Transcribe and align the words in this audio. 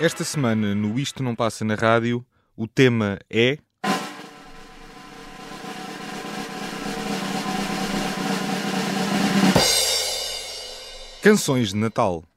Esta 0.00 0.22
semana, 0.22 0.76
no 0.76 0.96
Isto 0.96 1.24
Não 1.24 1.34
Passa 1.34 1.64
na 1.64 1.74
Rádio, 1.74 2.24
o 2.56 2.68
tema 2.68 3.18
é. 3.28 3.58
Canções 11.20 11.70
de 11.70 11.76
Natal. 11.76 12.27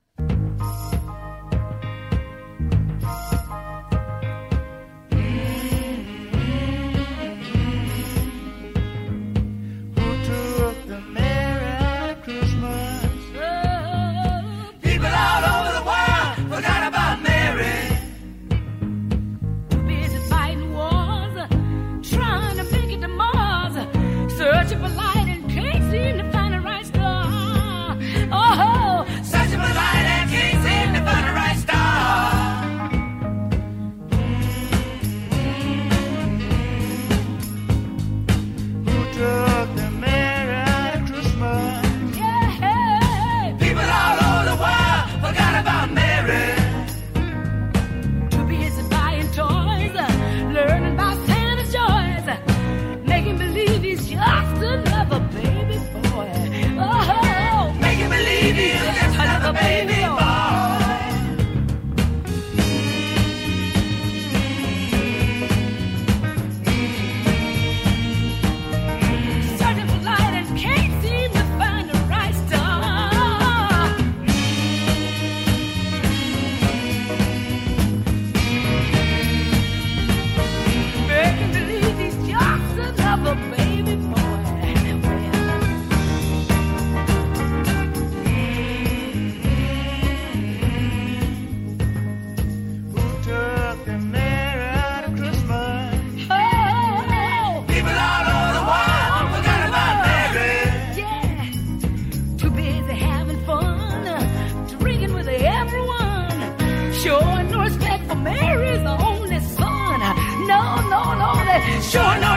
No, 111.81 112.21
that 112.21 112.30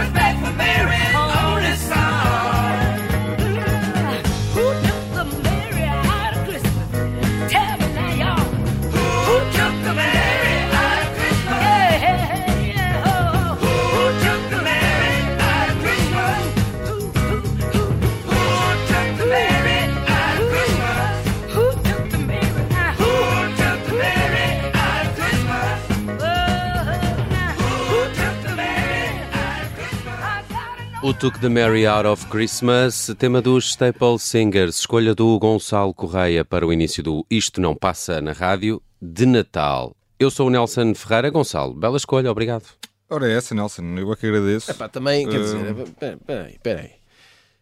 Took 31.24 31.40
the 31.40 31.48
Mary 31.48 31.86
Out 31.86 32.06
of 32.06 32.26
Christmas, 32.26 33.10
tema 33.18 33.40
dos 33.40 33.70
Staple 33.70 34.18
Singers, 34.18 34.80
escolha 34.80 35.14
do 35.14 35.38
Gonçalo 35.38 35.94
Correia 35.94 36.44
para 36.44 36.66
o 36.66 36.70
início 36.70 37.02
do 37.02 37.24
Isto 37.30 37.62
Não 37.62 37.74
Passa 37.74 38.20
na 38.20 38.32
Rádio, 38.32 38.82
de 39.00 39.24
Natal. 39.24 39.96
Eu 40.18 40.30
sou 40.30 40.48
o 40.48 40.50
Nelson 40.50 40.94
Ferreira. 40.94 41.30
Gonçalo, 41.30 41.72
bela 41.72 41.96
escolha, 41.96 42.30
obrigado. 42.30 42.64
Ora, 43.08 43.26
é 43.26 43.38
essa, 43.38 43.54
Nelson, 43.54 43.84
eu 43.96 44.12
é 44.12 44.16
que 44.16 44.26
agradeço. 44.26 44.70
Epá, 44.70 44.86
também, 44.86 45.26
quer 45.26 45.40
Uh, 45.40 45.42
dizer, 45.44 45.74
peraí, 45.98 46.16
peraí, 46.26 46.58
peraí. 46.62 46.90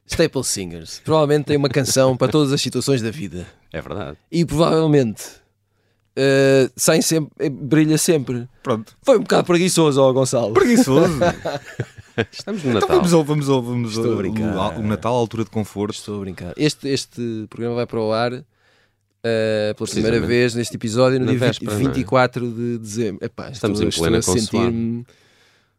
Staple 0.09 0.43
Singers. 0.43 1.01
Provavelmente 1.05 1.45
tem 1.45 1.57
uma 1.57 1.69
canção 1.69 2.17
para 2.17 2.33
todas 2.33 2.53
as 2.53 2.61
situações 2.61 3.01
da 3.01 3.13
vida. 3.13 3.47
É 3.73 3.81
verdade. 3.81 4.19
E 4.33 4.45
provavelmente 4.45 5.23
uh, 6.19 6.69
sai 6.75 7.01
sempre, 7.01 7.33
eh, 7.39 7.49
brilha 7.49 7.97
sempre. 7.97 8.49
Pronto. 8.61 8.97
Foi 9.03 9.19
um 9.19 9.23
bocado 9.23 9.45
preguiçoso, 9.45 10.03
ó 10.03 10.13
Gonçalo. 10.13 10.53
Preguiçoso. 10.53 11.17
Estamos 12.31 12.63
no 12.63 12.71
então 12.71 12.81
Natal. 12.81 12.97
vamos 12.97 13.13
ao, 13.13 13.25
vamos 13.25 13.49
ao, 13.49 13.63
vamos 13.63 13.97
Estou 13.97 14.13
a 14.13 14.17
brincar. 14.17 14.79
o, 14.79 14.83
Natal, 14.83 15.15
a 15.15 15.19
altura 15.19 15.45
de 15.45 15.51
conforto. 15.51 15.95
Estou 15.95 16.17
a 16.17 16.21
brincar. 16.21 16.55
Este, 16.57 16.89
este 16.89 17.47
programa 17.49 17.77
vai 17.77 17.87
para 17.87 18.01
o 18.01 18.13
ar 18.13 18.33
uh, 18.33 18.45
pela 19.77 19.91
primeira 19.91 20.21
vez 20.21 20.55
neste 20.55 20.77
episódio 20.77 21.19
no 21.19 21.27
Na 21.27 21.33
dia 21.33 21.41
20 21.41 21.49
véspera, 21.49 21.73
não 21.73 21.81
é? 21.81 21.85
24 21.85 22.51
de 22.51 22.79
dezembro. 22.79 23.25
Epá, 23.25 23.51
Estamos 23.51 23.81
estou, 23.81 23.89
em 23.89 24.01
plena 24.01 24.19
estou 24.19 24.35
a 24.35 24.39
sentir-me 24.39 25.07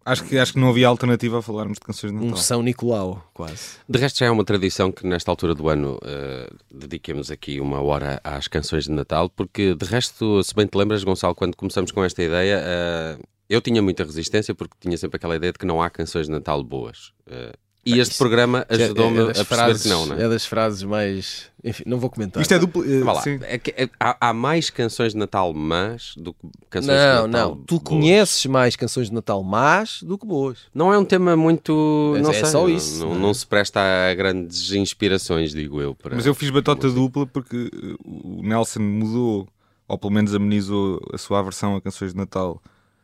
Acho 0.05 0.25
que, 0.25 0.37
acho 0.37 0.53
que 0.53 0.59
não 0.59 0.69
havia 0.69 0.87
alternativa 0.87 1.39
a 1.39 1.41
falarmos 1.41 1.75
de 1.75 1.85
canções 1.85 2.11
de 2.11 2.17
um 2.17 2.25
Natal. 2.25 2.37
São 2.37 2.61
Nicolau, 2.61 3.25
quase. 3.33 3.77
De 3.87 3.97
resto, 3.97 4.19
já 4.19 4.25
é 4.25 4.31
uma 4.31 4.43
tradição 4.43 4.91
que 4.91 5.07
nesta 5.07 5.31
altura 5.31 5.55
do 5.55 5.69
ano 5.69 5.97
eh, 6.03 6.49
dediquemos 6.69 7.31
aqui 7.31 7.61
uma 7.61 7.81
hora 7.81 8.19
às 8.21 8.49
canções 8.49 8.83
de 8.83 8.91
Natal, 8.91 9.29
porque 9.29 9.73
de 9.73 9.85
resto, 9.85 10.43
se 10.43 10.53
bem 10.53 10.67
te 10.67 10.77
lembras, 10.77 11.05
Gonçalo, 11.05 11.33
quando 11.33 11.55
começamos 11.55 11.89
com 11.91 12.03
esta 12.03 12.21
ideia, 12.21 12.61
eh, 12.61 13.17
eu 13.49 13.61
tinha 13.61 13.81
muita 13.81 14.03
resistência 14.03 14.53
porque 14.55 14.75
tinha 14.79 14.97
sempre 14.97 15.17
aquela 15.17 15.35
ideia 15.35 15.51
de 15.51 15.59
que 15.59 15.65
não 15.65 15.81
há 15.81 15.89
canções 15.89 16.25
de 16.27 16.31
Natal 16.31 16.63
boas. 16.63 17.11
Eh, 17.27 17.53
e 17.85 17.99
este 17.99 18.17
programa 18.17 18.65
Já- 18.69 18.85
ajudou-me 18.85 19.17
é 19.17 19.21
a 19.21 19.25
das 19.25 19.37
perceber 19.39 19.55
frases, 19.55 19.83
que 19.83 19.89
não, 19.89 20.05
não 20.05 20.15
é? 20.15 20.23
É 20.23 20.29
das 20.29 20.45
frases 20.45 20.83
mais. 20.83 21.51
Enfim, 21.61 21.83
não 21.85 21.99
vou 21.99 22.09
comentar. 22.09 22.41
Isto 22.41 22.53
é 22.53 22.59
duplo. 22.59 22.81
eh, 22.89 23.01
Vá 23.01 23.11
lá, 23.11 23.21
sim. 23.21 23.39
é 23.43 23.57
que, 23.57 23.71
é- 23.71 23.89
há, 23.99 24.29
há 24.29 24.33
mais 24.33 24.69
canções 24.69 25.11
de 25.11 25.17
Natal 25.19 25.53
más 25.53 26.13
do 26.15 26.33
que 26.33 26.39
canções 26.69 26.95
Não, 26.97 27.25
de 27.25 27.31
Natal 27.33 27.49
não. 27.55 27.63
Tu 27.65 27.75
boas. 27.75 27.83
conheces 27.83 28.45
mais 28.45 28.77
canções 28.77 29.09
de 29.09 29.13
Natal 29.13 29.43
más 29.43 30.01
do 30.01 30.17
que 30.17 30.25
boas. 30.25 30.59
Não 30.73 30.93
é 30.93 30.97
um 30.97 31.03
tema 31.03 31.35
muito. 31.35 32.11
Mas 32.13 32.21
não 32.21 32.29
é 32.31 32.33
sei, 32.35 32.45
só 32.45 32.61
não- 32.61 32.69
isso, 32.69 32.99
Não, 33.01 33.09
não 33.09 33.15
é? 33.15 33.19
não 33.19 33.33
se 33.33 33.45
presta 33.45 33.81
a 33.81 34.13
grandes 34.15 34.71
inspirações, 34.71 35.51
digo 35.51 35.81
eu. 35.81 35.93
Para... 35.93 36.15
Mas 36.15 36.25
eu 36.25 36.33
fiz 36.33 36.49
batota 36.51 36.89
dupla 36.89 37.27
porque 37.27 37.69
eh, 37.73 37.95
o 38.05 38.41
Nelson 38.43 38.79
mudou, 38.79 39.45
ou 39.89 39.97
pelo 39.97 40.13
menos 40.13 40.33
amenizou 40.33 41.01
a 41.13 41.17
sua 41.17 41.39
aversão 41.39 41.75
a 41.75 41.81
canções 41.81 42.11
de 42.13 42.17
Natal 42.17 42.61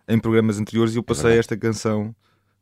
em 0.09 0.20
programas 0.20 0.59
anteriores 0.59 0.94
e 0.94 0.97
eu 0.97 1.03
passei 1.03 1.38
esta 1.38 1.56
canção 1.56 2.14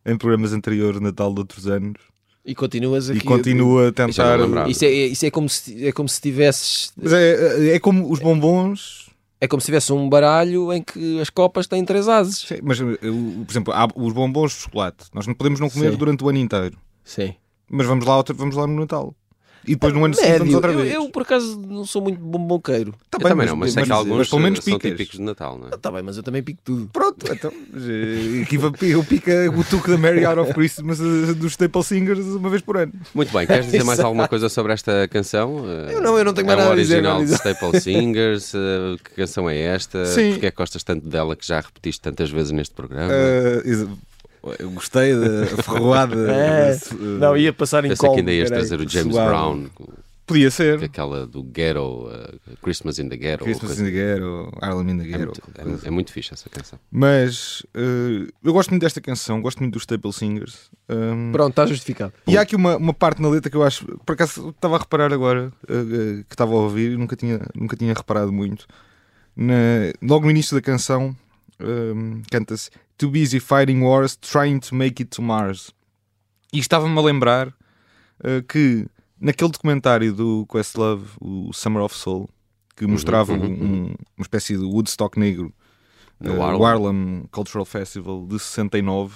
em 0.05 0.15
programas 0.17 0.53
anteriores 0.53 0.99
Natal 1.01 1.33
de 1.33 1.39
outros 1.39 1.65
anos 1.67 1.99
E 2.45 2.53
continuas 2.53 3.09
aqui. 3.09 3.19
e 3.19 3.21
continuo 3.21 3.87
a 3.87 3.91
tentar. 3.91 4.39
Isso 4.69 4.85
é, 4.85 4.89
isso 4.89 5.25
é 5.25 5.31
como 5.31 5.49
se 5.49 5.87
é 5.87 5.91
como 5.91 6.07
se 6.09 6.21
tivesses 6.21 6.91
Mas 6.95 7.11
é, 7.13 7.75
é 7.75 7.79
como 7.79 8.11
os 8.11 8.19
bombons. 8.19 9.09
é 9.41 9.47
como 9.47 9.59
se 9.61 9.65
tivesse 9.65 9.91
um 9.93 10.07
baralho 10.09 10.71
em 10.73 10.81
que 10.81 11.19
as 11.21 11.29
copas 11.29 11.67
têm 11.67 11.83
três 11.85 12.07
ases. 12.07 12.39
Sim, 12.39 12.59
Mas, 12.63 12.79
eh, 12.79 12.83
o- 13.09 13.43
por 13.45 13.51
exemplo, 13.51 13.73
há 13.73 13.87
os 13.95 14.13
bombons 14.13 14.51
de 14.53 14.57
chocolate. 14.59 15.05
Nós 15.13 15.25
não 15.27 15.33
podemos 15.33 15.59
não 15.59 15.69
comer 15.69 15.91
Sim. 15.91 15.97
durante 15.97 16.23
o 16.23 16.29
ano 16.29 16.37
inteiro. 16.39 16.77
Sim. 17.03 17.33
Mas 17.69 17.85
vamos 17.87 18.05
lá, 18.05 18.23
vamos 18.35 18.55
lá 18.55 18.65
no 18.67 18.79
Natal. 18.79 19.13
E 19.67 19.71
depois 19.71 19.93
no 19.93 20.05
ano 20.05 20.13
seguinte 20.15 20.37
vamos 20.39 20.53
outra 20.55 20.71
Eu, 20.71 20.77
vez. 20.79 20.93
eu, 20.93 21.09
por 21.09 21.23
acaso 21.23 21.59
não 21.59 21.85
sou 21.85 22.01
muito 22.01 22.19
bombonqueiro. 22.19 22.93
Tá 23.11 23.17
Eu 23.17 23.19
bem, 23.19 23.27
também 23.29 23.47
não, 23.47 23.55
mas 23.57 23.73
sei 23.73 23.83
que 23.83 23.91
alguns 23.91 24.17
mas 24.19 24.29
pelo 24.29 24.41
menos 24.41 24.59
eh, 24.59 24.61
são 24.61 24.73
picas. 24.79 24.91
típicos 24.91 25.17
de 25.17 25.23
Natal, 25.25 25.57
não 25.59 25.67
é? 25.67 25.75
Está 25.75 25.91
bem, 25.91 26.01
mas 26.01 26.15
eu 26.15 26.23
também 26.23 26.41
pico 26.41 26.59
tudo. 26.63 26.89
Pronto, 26.93 27.25
então. 27.31 27.51
eh, 27.51 28.45
eu 28.81 29.03
pico 29.03 29.29
o 29.59 29.63
tuque 29.65 29.89
da 29.91 29.97
Mary 29.97 30.23
Out 30.25 30.39
of 30.39 30.53
Christmas 30.53 30.99
eh, 31.01 31.33
dos 31.33 31.51
Staple 31.51 31.83
Singers 31.83 32.19
uma 32.25 32.49
vez 32.49 32.61
por 32.61 32.77
ano. 32.77 32.93
Muito 33.13 33.31
bem, 33.33 33.45
queres 33.45 33.65
dizer 33.65 33.83
mais 33.83 33.99
alguma 33.99 34.27
coisa 34.27 34.47
sobre 34.47 34.71
esta 34.73 35.07
canção? 35.09 35.65
Eu 35.91 36.01
não- 36.01 36.17
eu 36.17 36.23
não 36.23 36.33
tenho 36.33 36.45
é 36.45 36.47
mais 36.47 36.59
nada 36.59 36.69
um 36.69 36.73
a 36.73 36.75
dizer, 36.75 36.95
original 37.05 37.25
de. 37.25 37.33
Staple 37.33 37.81
Singers. 37.81 38.53
eh, 38.55 38.95
que 39.03 39.11
canção 39.15 39.49
é 39.49 39.57
esta? 39.59 40.05
Sim. 40.05 40.31
Porquê 40.31 40.45
é 40.45 40.51
que 40.51 40.57
gostas 40.57 40.83
tanto 40.83 41.07
dela 41.07 41.35
que 41.35 41.45
já 41.45 41.59
repetiste 41.59 42.01
tantas 42.01 42.29
vezes 42.29 42.51
neste 42.51 42.73
programa? 42.73 43.11
Eh, 43.11 43.61
exa- 43.65 43.87
Eu 44.59 44.69
gostei 44.71 45.13
da 45.15 45.45
ferroada. 45.63 46.15
É, 46.31 46.71
desse, 46.71 46.93
uh, 46.95 46.97
não, 47.19 47.35
ia 47.37 47.51
passar 47.53 47.83
em 47.85 47.89
Pensei 47.89 48.01
colo. 48.01 48.13
que 48.13 48.19
ainda 48.19 48.31
ias 48.31 48.49
trazer 48.49 48.79
o 48.79 48.87
James 48.89 49.13
suave. 49.13 49.29
Brown, 49.29 49.65
Podia 50.25 50.51
ser. 50.51 50.83
aquela 50.83 51.25
do 51.25 51.41
Ghetto, 51.41 51.79
uh, 52.09 52.57
Christmas 52.61 52.99
in 52.99 53.07
the 53.07 53.15
Ghetto. 53.15 53.45
Christmas 53.45 53.75
coisa- 53.77 53.81
in 53.81 53.85
the 53.85 53.91
Ghetto, 53.91 54.51
Harlem 54.61 54.89
in 54.89 54.97
the 54.97 55.03
é, 55.05 55.07
Ghetto. 55.07 55.23
muito, 55.25 55.41
qualquer 55.41 55.85
é- 55.85 55.87
é 55.87 55.89
muito 55.89 56.11
fixe 56.11 56.33
essa 56.33 56.49
canção. 56.49 56.77
Mas 56.91 57.61
uh, 57.75 58.27
eu 58.43 58.51
gosto 58.51 58.71
muito 58.71 58.81
desta 58.81 58.99
canção, 58.99 59.41
gosto 59.41 59.59
muito 59.59 59.73
dos 59.75 59.83
Staple 59.83 60.11
Singers. 60.11 60.69
Um, 60.89 61.31
Pronto, 61.31 61.51
está 61.51 61.65
justificado. 61.65 62.11
E 62.27 62.37
há 62.37 62.41
aqui 62.41 62.57
uma, 62.57 62.75
uma 62.75 62.93
parte 62.93 63.21
na 63.21 63.29
letra 63.29 63.49
que 63.49 63.55
eu 63.55 63.63
acho, 63.63 63.85
por 64.05 64.13
acaso 64.13 64.49
estava 64.49 64.75
a 64.75 64.79
reparar 64.79 65.13
agora, 65.13 65.51
uh, 65.69 65.73
uh, 65.73 66.23
que 66.27 66.33
estava 66.33 66.51
a 66.51 66.55
ouvir 66.57 66.91
e 66.91 66.97
nunca 66.97 67.15
tinha, 67.15 67.39
nunca 67.55 67.77
tinha 67.77 67.93
reparado 67.93 68.33
muito. 68.33 68.65
Na- 69.33 69.93
logo 70.01 70.25
no 70.25 70.31
início 70.31 70.55
da 70.55 70.61
canção, 70.61 71.15
um, 71.61 72.21
canta-se 72.29 72.69
Too 72.97 73.09
busy 73.11 73.39
fighting 73.39 73.81
wars, 73.83 74.15
trying 74.17 74.59
to 74.59 74.73
make 74.75 75.01
it 75.01 75.09
to 75.15 75.21
Mars. 75.21 75.71
E 76.51 76.59
estava-me 76.59 76.97
a 76.97 77.01
lembrar 77.01 77.47
uh, 77.49 78.41
que 78.47 78.87
naquele 79.19 79.51
documentário 79.51 80.13
do 80.13 80.45
Questlove, 80.47 81.05
o 81.21 81.51
Summer 81.53 81.83
of 81.83 81.95
Soul, 81.95 82.29
que 82.75 82.87
mostrava 82.87 83.33
uhum, 83.33 83.45
um- 83.45 83.95
uma 84.17 84.21
espécie 84.21 84.57
de 84.57 84.63
Woodstock 84.63 85.19
negro, 85.19 85.53
No 86.19 86.35
uh, 86.37 86.41
Harlem. 86.43 86.65
Harlem 86.65 87.25
Cultural 87.31 87.65
Festival 87.65 88.25
de 88.25 88.39
69. 88.39 89.15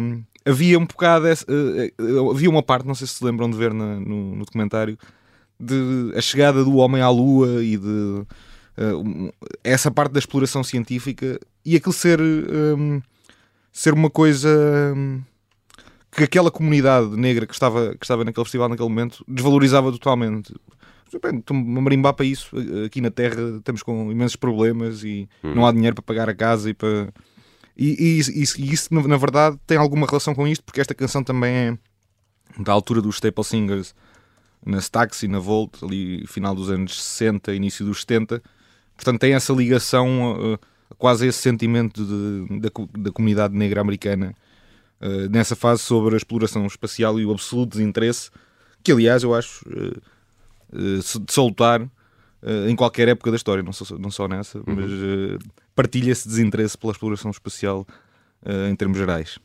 Um, 0.00 0.22
havia 0.46 0.78
um 0.78 0.86
bocado 0.86 1.26
uh, 1.26 2.02
uh, 2.02 2.30
havia 2.30 2.48
uma 2.48 2.62
parte, 2.62 2.86
não 2.86 2.94
sei 2.94 3.06
se 3.06 3.14
se 3.14 3.24
lembram 3.24 3.50
de 3.50 3.56
ver 3.56 3.74
na- 3.74 3.98
no, 3.98 4.36
no 4.36 4.44
documentário, 4.44 4.96
de 5.60 6.12
a 6.16 6.20
chegada 6.20 6.62
do 6.64 6.76
homem 6.76 7.02
à 7.02 7.10
lua 7.10 7.62
e 7.64 7.76
de 7.76 8.24
uh, 8.78 9.32
essa 9.62 9.90
parte 9.90 10.12
da 10.12 10.18
exploração 10.18 10.62
científica 10.62 11.38
e 11.64 11.76
aquilo 11.76 11.92
ser 11.92 12.20
um, 12.20 13.00
ser 13.72 13.94
uma 13.94 14.10
coisa 14.10 14.48
um, 14.96 15.22
que 16.10 16.24
aquela 16.24 16.50
comunidade 16.50 17.08
negra 17.16 17.46
que 17.46 17.52
estava, 17.52 17.94
que 17.94 18.04
estava 18.04 18.24
naquele 18.24 18.44
festival 18.44 18.68
naquele 18.68 18.88
momento 18.88 19.24
desvalorizava 19.28 19.92
totalmente. 19.92 20.54
Estou-me 21.12 21.78
a 21.78 21.80
marimbar 21.80 22.12
para 22.12 22.26
isso. 22.26 22.54
Aqui 22.84 23.00
na 23.00 23.10
Terra 23.10 23.56
estamos 23.58 23.82
com 23.82 24.10
imensos 24.12 24.36
problemas 24.36 25.02
e 25.04 25.28
não 25.42 25.66
há 25.66 25.72
dinheiro 25.72 25.94
para 25.94 26.02
pagar 26.02 26.28
a 26.28 26.34
casa 26.34 26.70
e 26.70 26.74
para. 26.74 27.12
E, 27.76 28.18
e 28.18 28.40
e 28.40 28.72
isso, 28.72 28.92
na 28.92 29.16
verdade, 29.16 29.56
tem 29.66 29.78
alguma 29.78 30.06
relação 30.06 30.34
com 30.34 30.46
isto, 30.46 30.64
porque 30.64 30.80
esta 30.80 30.94
canção 30.94 31.22
também 31.22 31.54
é 31.54 31.78
da 32.58 32.72
altura 32.72 33.00
dos 33.00 33.16
Staple 33.16 33.44
Singers, 33.44 33.94
na 34.64 34.78
Staxi, 34.78 35.28
na 35.28 35.38
Volt, 35.38 35.82
ali 35.82 36.26
final 36.26 36.54
dos 36.54 36.68
anos 36.70 37.00
60, 37.00 37.54
início 37.54 37.84
dos 37.86 38.00
70. 38.00 38.42
Portanto, 38.98 39.20
tem 39.20 39.32
essa 39.32 39.52
ligação 39.52 40.54
uh, 40.54 40.58
quase 40.98 41.24
a 41.24 41.28
esse 41.28 41.38
sentimento 41.38 42.04
de- 42.04 42.58
da, 42.58 42.68
da 42.98 43.12
comunidade 43.12 43.54
negra 43.54 43.80
americana 43.80 44.34
uh, 45.00 45.30
nessa 45.30 45.54
fase 45.54 45.82
sobre 45.82 46.14
a 46.14 46.16
exploração 46.16 46.66
espacial 46.66 47.20
e 47.20 47.24
o 47.24 47.30
absoluto 47.30 47.70
desinteresse, 47.70 48.28
que 48.82 48.90
aliás 48.90 49.22
eu 49.22 49.32
acho 49.32 49.64
uh, 49.68 50.02
de 50.76 51.32
salutar 51.32 51.80
uh, 51.80 52.68
em 52.68 52.74
qualquer 52.74 53.06
época 53.06 53.30
da 53.30 53.36
história, 53.36 53.62
não 53.62 53.72
só, 53.72 53.96
não 53.96 54.10
só 54.10 54.26
nessa, 54.26 54.60
mas 54.66 54.90
uh, 54.90 55.38
partilha 55.76 56.10
esse 56.10 56.26
desinteresse 56.26 56.76
pela 56.76 56.92
exploração 56.92 57.30
espacial 57.30 57.86
em 58.70 58.74
termos 58.76 58.98
gerais. 58.98 59.38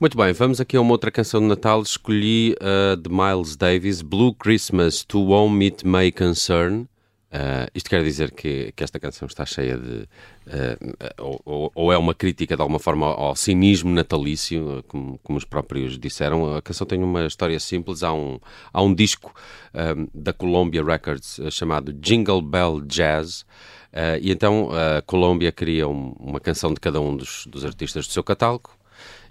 Muito 0.00 0.16
bem, 0.16 0.32
vamos 0.32 0.60
aqui 0.60 0.76
a 0.76 0.80
uma 0.80 0.92
outra 0.92 1.10
canção 1.10 1.40
de 1.40 1.46
Natal. 1.46 1.82
Escolhi 1.82 2.56
uh, 2.60 2.96
de 2.96 3.10
Miles 3.10 3.54
Davis, 3.56 4.00
Blue 4.00 4.34
Christmas, 4.34 5.04
To 5.04 5.20
Whom 5.20 5.60
It 5.60 5.86
May 5.86 6.10
Concern. 6.10 6.86
Uh, 7.32 7.70
isto 7.72 7.88
quer 7.88 8.02
dizer 8.02 8.32
que, 8.32 8.72
que 8.74 8.82
esta 8.82 8.98
canção 8.98 9.26
está 9.26 9.46
cheia 9.46 9.78
de. 9.78 10.08
uh, 10.48 11.40
ou, 11.44 11.70
ou- 11.74 11.92
é 11.92 11.96
uma 11.96 12.12
crítica 12.12 12.56
de 12.56 12.60
alguma 12.62 12.80
forma 12.80 13.06
ao, 13.06 13.36
cinismo 13.36 13.90
natalício, 13.92 14.78
uh, 14.78 14.82
como, 14.82 15.16
como 15.22 15.38
os 15.38 15.44
próprios 15.44 15.96
disseram. 15.96 16.56
A 16.56 16.60
canção 16.62 16.84
tem 16.86 17.00
uma 17.02 17.24
história 17.26 17.58
simples. 17.60 18.02
Há 18.02 18.12
um, 18.12 18.40
há 18.72 18.82
um 18.82 18.92
disco 18.92 19.32
um, 19.72 20.08
da 20.12 20.32
Columbia 20.32 20.82
Records 20.82 21.38
uh, 21.38 21.50
chamado 21.52 21.92
Jingle 21.92 22.42
Bell 22.42 22.80
Jazz. 22.80 23.42
Uh, 23.92 24.18
e 24.20 24.30
então 24.32 24.70
a 24.72 25.00
Columbia 25.02 25.52
cria 25.52 25.86
um- 25.88 26.14
uma 26.18 26.40
canção 26.40 26.74
de 26.74 26.80
cada 26.80 27.00
um 27.00 27.16
dos, 27.16 27.46
dos 27.46 27.64
artistas 27.64 28.06
do 28.08 28.12
seu 28.12 28.24
catálogo 28.24 28.70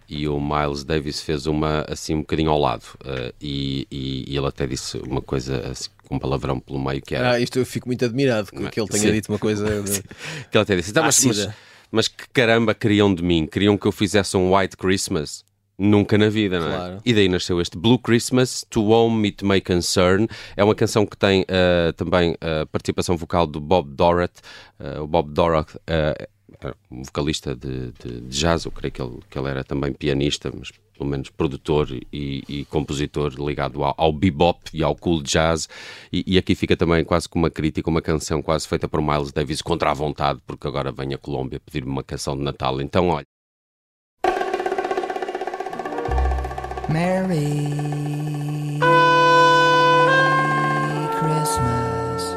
e 0.08 0.28
o 0.28 0.40
Miles 0.42 0.84
Davis 0.84 1.22
fez 1.22 1.46
uma 1.46 1.86
assim 1.88 2.16
um 2.16 2.22
bocadinho 2.22 2.50
ao 2.50 2.60
lado 2.60 2.84
eh, 3.06 3.32
e, 3.40 3.88
e- 3.92 4.26
e 4.28 4.36
ele 4.36 4.48
até 4.48 4.66
disse 4.66 4.98
uma 4.98 5.22
coisa 5.22 5.70
assim, 5.70 5.90
com 6.10 6.16
um 6.16 6.20
palavrão 6.20 6.60
pelo 6.60 6.84
meio 6.84 7.02
que 7.02 7.16
era 7.16 7.32
Ah, 7.34 7.40
isto 7.40 7.58
eu 7.60 7.66
fico 7.66 7.88
muito 7.88 8.04
admirado 8.04 8.52
que, 8.52 8.70
que 8.70 8.82
ele 8.82 8.90
tenha 8.90 9.04
Sim. 9.04 9.12
dito 9.14 9.30
uma 9.32 9.40
coisa. 9.40 9.64
de- 9.84 10.02
que 10.02 10.58
ele 10.58 10.62
até 10.64 10.76
disse 10.76 10.90
"Então, 10.92 11.04
mas, 11.04 11.24
mas, 11.24 11.50
mas 11.92 12.08
que 12.10 12.28
caramba 12.34 12.74
queriam 12.74 13.14
de 13.14 13.24
mim 13.24 13.46
queriam 13.46 13.78
que 13.78 13.86
eu 13.86 13.92
fizesse 13.92 14.36
um 14.36 14.54
White 14.54 14.76
Christmas 14.76 15.48
Nunca 15.82 16.18
na 16.18 16.28
vida, 16.28 16.60
não 16.60 16.68
é? 16.68 16.76
Claro. 16.76 17.02
E 17.06 17.14
daí 17.14 17.30
nasceu 17.30 17.62
este 17.62 17.78
Blue 17.78 17.98
Christmas, 17.98 18.66
To 18.70 18.82
Whom 18.84 19.24
It 19.24 19.46
May 19.46 19.62
Concern. 19.62 20.28
É 20.58 20.62
uma 20.62 20.76
canção 20.76 21.06
que 21.06 21.16
tem 21.16 21.46
eh, 21.48 21.94
também 21.96 22.36
a 22.42 22.66
participação 22.66 23.16
vocal 23.16 23.48
do 23.48 23.62
Bob 23.62 23.90
Dorrat. 23.96 24.30
Eh, 24.78 25.00
o 25.00 25.08
Bob 25.08 25.32
Dorrat 25.32 25.74
eh, 25.88 26.28
é 26.62 26.74
um 26.92 27.02
vocalista 27.02 27.56
de, 27.56 27.94
de- 27.94 28.20
de 28.20 28.28
jazz, 28.28 28.66
eu 28.66 28.72
creio 28.72 28.92
que 28.92 29.02
ele, 29.02 29.20
que 29.30 29.40
ele 29.40 29.48
era 29.48 29.64
também 29.64 29.94
pianista, 29.94 30.52
mas 30.54 30.70
pelo 31.00 31.10
menos 31.10 31.30
produtor 31.30 31.90
e, 32.12 32.44
e 32.48 32.66
compositor 32.66 33.34
ligado 33.38 33.84
ao, 33.84 33.96
ao 33.98 34.12
bebop 34.12 34.60
e 34.74 34.84
ao 34.84 34.94
cool 34.96 35.24
jazz. 35.24 35.70
E, 36.12 36.24
e 36.28 36.38
aqui 36.38 36.54
fica 36.54 36.76
também 36.76 37.06
quase 37.06 37.30
como 37.30 37.46
uma 37.46 37.50
crítica, 37.50 37.90
uma 37.90 38.02
canção 38.02 38.42
quase 38.42 38.68
feita 38.68 38.88
por 38.88 39.02
Miles 39.02 39.32
Davis 39.32 39.62
contra 39.62 39.92
a 39.92 39.94
vontade, 39.94 40.42
porque 40.46 40.68
agora 40.68 40.92
vem 40.92 41.14
a 41.14 41.18
Colômbia 41.18 41.62
pedir-me 41.62 41.90
uma 41.90 42.04
canção 42.04 42.36
de 42.36 42.44
Natal. 42.44 42.82
Então, 42.82 43.08
olha. 43.08 43.26
Merry 46.90 48.80
Christmas. 51.20 52.36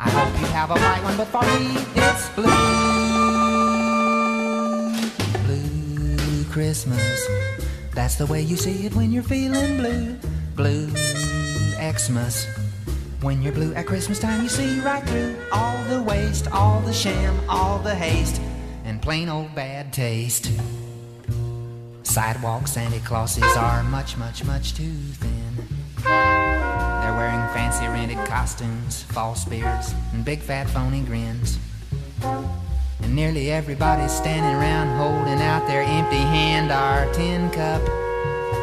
I 0.00 0.10
hope 0.10 0.40
you 0.40 0.46
have 0.48 0.70
a 0.70 0.74
white 0.74 1.02
one, 1.04 1.16
but 1.16 1.28
for 1.28 1.42
me 1.42 1.76
it's 1.94 2.28
blue. 2.30 2.95
Christmas. 6.56 7.28
That's 7.92 8.14
the 8.14 8.24
way 8.24 8.40
you 8.40 8.56
see 8.56 8.86
it 8.86 8.94
when 8.94 9.12
you're 9.12 9.22
feeling 9.22 9.76
blue. 9.76 10.16
Blue 10.54 10.88
Xmas. 11.76 12.46
When 13.20 13.42
you're 13.42 13.52
blue 13.52 13.74
at 13.74 13.86
Christmas 13.86 14.18
time, 14.18 14.42
you 14.42 14.48
see 14.48 14.80
right 14.80 15.06
through 15.06 15.36
all 15.52 15.84
the 15.84 16.02
waste, 16.02 16.50
all 16.50 16.80
the 16.80 16.94
sham, 16.94 17.38
all 17.46 17.78
the 17.80 17.94
haste, 17.94 18.40
and 18.86 19.02
plain 19.02 19.28
old 19.28 19.54
bad 19.54 19.92
taste. 19.92 20.50
Sidewalk 22.04 22.68
Santa 22.68 23.00
Clauses 23.00 23.54
are 23.58 23.82
much, 23.82 24.16
much, 24.16 24.42
much 24.44 24.74
too 24.74 24.96
thin. 25.20 25.56
They're 26.04 27.12
wearing 27.12 27.46
fancy 27.52 27.86
rented 27.86 28.26
costumes, 28.26 29.02
false 29.02 29.44
beards, 29.44 29.92
and 30.14 30.24
big 30.24 30.40
fat 30.40 30.70
phony 30.70 31.02
grins. 31.02 31.58
And 33.02 33.14
nearly 33.14 33.50
everybody's 33.50 34.12
standing 34.12 34.54
around 34.60 34.96
holding 34.96 35.40
out 35.42 35.66
their 35.66 35.82
empty 35.82 36.16
hand 36.16 36.70
or 36.72 37.12
tin 37.12 37.50
cup. 37.50 37.82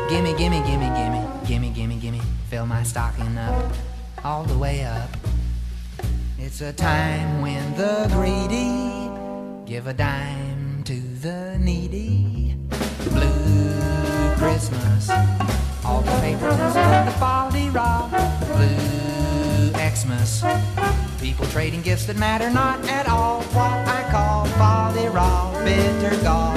Gimme, 0.10 0.34
gimme, 0.36 0.62
gimme, 0.64 0.88
gimme, 0.88 1.28
gimme, 1.46 1.70
gimme, 1.70 1.96
gimme, 1.96 2.22
fill 2.50 2.66
my 2.66 2.84
stocking 2.84 3.38
up, 3.38 3.72
all 4.24 4.44
the 4.44 4.58
way 4.58 4.84
up. 4.84 5.10
It's 6.38 6.62
a 6.62 6.74
time 6.74 7.42
when 7.42 7.76
the 7.76 8.08
greedy 8.12 9.10
give 9.66 9.88
a 9.88 9.94
dime 9.94 10.84
to 10.84 10.94
the 10.94 11.58
needy. 11.58 12.56
Blue 13.10 14.36
Christmas, 14.36 15.10
all 15.86 16.02
the 16.02 16.12
favorites 16.22 16.76
of 16.76 17.06
the 17.06 17.16
folly 17.18 17.70
raw. 17.70 18.10
Blue 18.52 19.72
Xmas, 19.72 20.44
people 21.24 21.46
trading 21.46 21.82
gifts 21.82 22.06
that 22.06 22.18
matter 22.18 22.50
not 22.50 22.78
at 22.90 23.08
all. 23.08 23.42
What 23.54 23.88
I 23.88 24.06
call 24.12 24.46
folly 24.60 25.08
raw, 25.08 25.54
bitter 25.64 26.22
gall. 26.22 26.54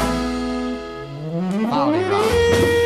Folly 1.71 2.03
raw. 2.03 2.86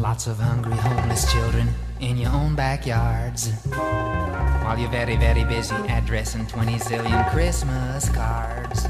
Lots 0.00 0.26
of 0.26 0.38
hungry 0.38 0.76
homeless 0.76 1.30
children 1.30 1.68
in 2.00 2.16
your 2.16 2.30
own 2.30 2.54
backyards. 2.54 3.52
While 3.66 4.78
you're 4.78 4.90
very, 4.90 5.16
very 5.16 5.44
busy 5.44 5.74
addressing 5.88 6.46
20 6.46 6.72
zillion 6.76 7.30
Christmas 7.30 8.08
cards. 8.08 8.84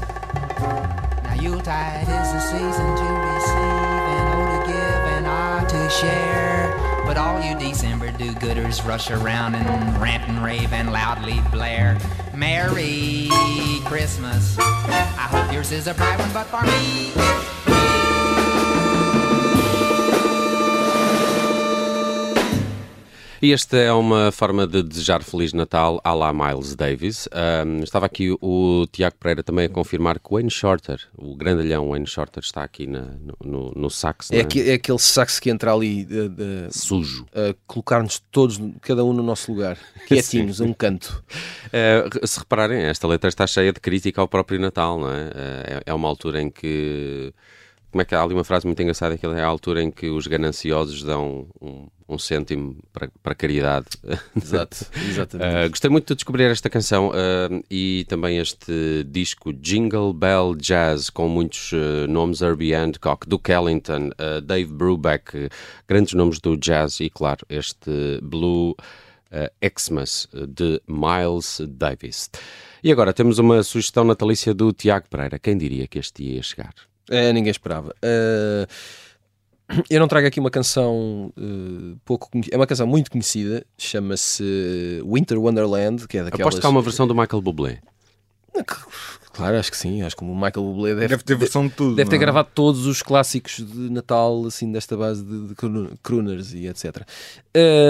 Now 1.23 1.33
Yuletide 1.37 2.07
is 2.07 2.31
the 2.31 2.39
season 2.39 2.95
to 2.95 3.07
receive 3.27 4.01
and 4.15 4.27
O 4.35 4.65
to 4.65 4.71
give 4.71 5.01
and 5.17 5.27
R 5.27 5.67
to 5.67 5.89
share. 5.89 7.03
But 7.05 7.17
all 7.17 7.41
you 7.41 7.59
December 7.59 8.11
do-gooders 8.11 8.85
rush 8.87 9.11
around 9.11 9.55
and 9.55 10.01
rant 10.01 10.29
and 10.29 10.41
rave 10.41 10.71
and 10.71 10.93
loudly 10.93 11.41
blare. 11.51 11.97
Merry 12.33 13.27
Christmas. 13.83 14.57
I 14.57 15.27
hope 15.29 15.51
yours 15.51 15.73
is 15.73 15.87
a 15.87 15.93
bright 15.93 16.17
one, 16.19 16.31
but 16.31 16.45
for 16.45 16.61
me, 16.61 17.50
E 23.43 23.53
esta 23.53 23.75
é 23.75 23.91
uma 23.91 24.31
forma 24.31 24.67
de 24.67 24.83
desejar 24.83 25.23
Feliz 25.23 25.51
Natal 25.51 25.99
à 26.03 26.13
la 26.13 26.31
Miles 26.31 26.75
Davis. 26.75 27.27
Ahm, 27.31 27.81
estava 27.83 28.05
aqui 28.05 28.37
o 28.39 28.85
Tiago 28.91 29.15
Pereira 29.19 29.41
também 29.41 29.65
a 29.65 29.69
confirmar 29.69 30.19
que 30.19 30.27
o 30.29 30.35
Wayne 30.35 30.51
Shorter, 30.51 30.99
o 31.17 31.35
grandalhão 31.35 31.89
Wayne 31.89 32.05
Shorter, 32.05 32.43
está 32.43 32.61
aqui 32.63 32.85
na- 32.85 33.15
no, 33.43 33.71
no, 33.75 33.89
sax, 33.89 34.29
É, 34.31 34.41
é? 34.41 34.69
é 34.69 34.73
aquele 34.75 34.99
saxo 34.99 35.41
que 35.41 35.49
entra 35.49 35.73
ali 35.73 36.05
de- 36.05 36.29
de- 36.29 36.67
sujo. 36.69 37.25
a 37.33 37.55
colocar-nos 37.65 38.19
todos, 38.31 38.59
cada 38.79 39.03
um 39.03 39.11
no 39.11 39.23
nosso 39.23 39.51
lugar, 39.51 39.75
quietinhos, 40.07 40.61
a 40.61 40.63
um 40.63 40.71
canto. 40.73 41.23
Eh, 41.73 42.05
se 42.23 42.37
repararem, 42.37 42.83
esta 42.83 43.07
letra 43.07 43.27
está 43.27 43.47
cheia 43.47 43.73
de 43.73 43.79
crítica 43.79 44.21
ao 44.21 44.27
próprio 44.27 44.59
Natal, 44.59 44.99
não 44.99 45.09
é? 45.11 45.31
Eh, 45.33 45.63
é, 45.77 45.83
é 45.87 45.93
uma 45.95 46.07
altura 46.07 46.39
em 46.43 46.51
que. 46.51 47.33
Como 47.91 48.01
é 48.01 48.05
que 48.05 48.15
há 48.15 48.21
ali 48.21 48.33
uma 48.33 48.43
frase 48.43 48.65
muito 48.65 48.81
engraçada? 48.81 49.17
Que 49.17 49.25
é 49.25 49.41
a 49.41 49.45
altura 49.45 49.83
em 49.83 49.91
que 49.91 50.09
os 50.09 50.25
gananciosos 50.25 51.03
dão 51.03 51.47
um, 51.61 51.87
um 52.07 52.17
cêntimo 52.17 52.77
para, 52.93 53.09
para 53.21 53.35
caridade. 53.35 53.87
Exato, 54.35 54.85
exatamente. 55.09 55.65
Uh, 55.65 55.69
gostei 55.69 55.89
muito 55.89 56.07
de 56.07 56.15
descobrir 56.15 56.45
esta 56.45 56.69
canção 56.69 57.09
uh, 57.09 57.63
e 57.69 58.05
também 58.07 58.37
este 58.37 59.03
disco 59.05 59.51
Jingle 59.51 60.13
Bell 60.13 60.55
Jazz 60.55 61.09
com 61.09 61.27
muitos 61.27 61.73
uh, 61.73 62.07
nomes: 62.07 62.41
Herbie 62.41 62.73
Hancock, 62.73 63.27
Duke 63.27 63.51
Ellington, 63.51 64.11
Dave 64.43 64.71
Brubeck, 64.71 65.49
grandes 65.87 66.13
nomes 66.13 66.39
do 66.39 66.55
jazz 66.55 66.99
e, 67.01 67.09
claro, 67.09 67.45
este 67.49 68.19
Blue 68.21 68.75
Xmas 69.77 70.27
de 70.47 70.81
Miles 70.87 71.61
Davis. 71.67 72.29
E 72.83 72.91
agora 72.91 73.13
temos 73.13 73.37
uma 73.37 73.63
sugestão 73.63 74.03
natalícia 74.03 74.53
do 74.53 74.73
Tiago 74.73 75.07
Pereira. 75.09 75.37
Quem 75.37 75.57
diria 75.57 75.87
que 75.87 75.99
este 75.99 76.23
ia 76.23 76.41
chegar? 76.41 76.73
É, 77.09 77.33
ninguém 77.33 77.51
esperava. 77.51 77.93
Eh, 78.01 78.67
eu 79.89 79.99
não 79.99 80.07
trago 80.07 80.27
aqui 80.27 80.39
uma 80.39 80.51
canção 80.51 81.31
eh, 81.37 81.95
pouco 82.05 82.29
conhecida, 82.29 82.55
é 82.55 82.59
uma 82.59 82.67
canção 82.67 82.87
muito 82.87 83.09
conhecida, 83.11 83.65
chama-se 83.77 85.01
Winter 85.05 85.37
Wonderland, 85.39 86.07
que 86.07 86.17
é 86.17 86.23
daquelas... 86.23 86.41
Aposto 86.47 86.61
que 86.61 86.67
há 86.67 86.69
uma 86.69 86.81
versão 86.81 87.07
do 87.07 87.15
Michael 87.15 87.41
Bublé. 87.41 87.79
Claro, 89.33 89.57
acho 89.57 89.71
que 89.71 89.77
sim, 89.77 90.01
acho 90.01 90.15
que 90.15 90.23
o 90.23 90.27
Michael 90.27 90.51
Bublé 90.61 90.89
deve, 90.93 91.07
Deve 91.07 91.23
ter 91.23 91.37
versão 91.37 91.67
de 91.67 91.73
tudo. 91.73 91.95
deve 91.95 92.09
ter 92.09 92.17
é? 92.17 92.19
gravado 92.19 92.49
todos 92.53 92.85
os 92.85 93.01
clássicos 93.01 93.57
de 93.65 93.89
Natal, 93.89 94.45
assim, 94.45 94.69
desta 94.71 94.97
base 94.97 95.23
de, 95.23 95.47
de 95.47 95.55
crooner- 95.55 95.91
crooners 96.03 96.53
e 96.53 96.67
etc. 96.67 97.07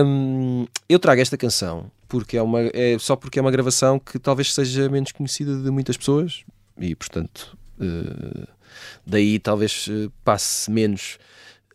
Hum, 0.06 0.68
eu 0.88 1.00
trago 1.00 1.20
esta 1.20 1.36
canção 1.38 1.90
porque 2.08 2.38
é 2.38 2.42
uma, 2.42 2.60
é 2.74 2.96
só 3.00 3.16
porque 3.16 3.40
é 3.40 3.42
uma 3.42 3.50
gravação 3.52 3.98
que 3.98 4.20
talvez 4.20 4.54
seja 4.54 4.88
menos 4.88 5.12
conhecida 5.12 5.58
de 5.58 5.72
muitas 5.72 5.98
pessoas 5.98 6.44
e, 6.78 6.94
portanto, 6.94 7.58
eh, 7.80 8.48
daí 9.06 9.40
talvez 9.40 9.88
eh, 9.90 10.10
passe 10.24 10.70
menos 10.70 11.18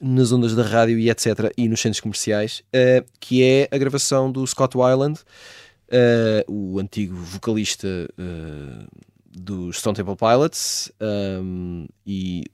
nas 0.01 0.33
ondas 0.33 0.55
da 0.55 0.63
rádio 0.63 0.99
e 0.99 1.11
etc. 1.11 1.53
e 1.57 1.69
nos 1.69 1.81
centros 1.81 2.01
comerciais, 2.01 2.63
eh, 2.73 3.05
que 3.21 3.43
é 3.43 3.69
a 3.71 3.79
gravação 3.79 4.31
do 4.31 4.47
Scott 4.47 4.77
Weiland, 4.77 5.21
eh, 5.89 6.45
o 6.49 6.79
antigo 6.79 7.17
vocalista 7.17 7.89
eh, 7.89 8.87
dos 9.31 9.79
Stone 9.79 9.97
Temple 9.97 10.17
Pilots 10.17 10.91
um, 11.43 11.87
e 12.07 12.45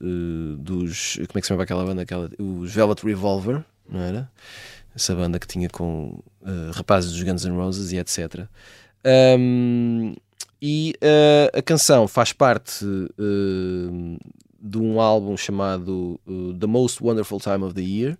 dos. 0.58 1.14
Como 1.14 1.38
é 1.38 1.40
que 1.40 1.42
se 1.42 1.48
chama 1.48 1.62
aquela 1.62 1.84
banda? 1.84 2.02
Aquela, 2.02 2.28
os 2.38 2.72
Velvet 2.74 3.04
Revolver, 3.04 3.64
não 3.88 4.00
era? 4.00 4.30
Essa 4.94 5.14
banda 5.14 5.38
que 5.38 5.46
tinha 5.46 5.68
com 5.68 6.20
rapazes 6.74 7.12
dos 7.12 7.22
Guns 7.22 7.44
N' 7.44 7.56
Roses 7.56 7.92
e 7.92 7.98
etc. 7.98 8.46
Um, 9.38 10.14
e 10.62 10.94
eh, 11.00 11.50
a 11.52 11.60
canção 11.60 12.06
faz 12.06 12.32
parte 12.32 12.84
eh, 12.84 14.18
de 14.60 14.78
um 14.78 15.00
álbum 15.00 15.36
chamado 15.36 16.20
eh, 16.24 16.56
The 16.60 16.66
Most 16.68 17.02
Wonderful 17.02 17.40
Time 17.40 17.64
of 17.64 17.74
the 17.74 17.82
Year, 17.82 18.16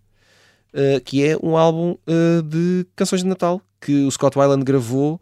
que 1.05 1.23
é 1.23 1.37
um 1.37 1.55
álbum 1.55 1.99
de 2.49 2.87
canções 2.97 3.21
de 3.21 3.29
Natal 3.29 3.61
que 3.79 4.07
o 4.07 4.11
Scott 4.11 4.39
Weiland 4.39 4.65
gravou, 4.65 5.21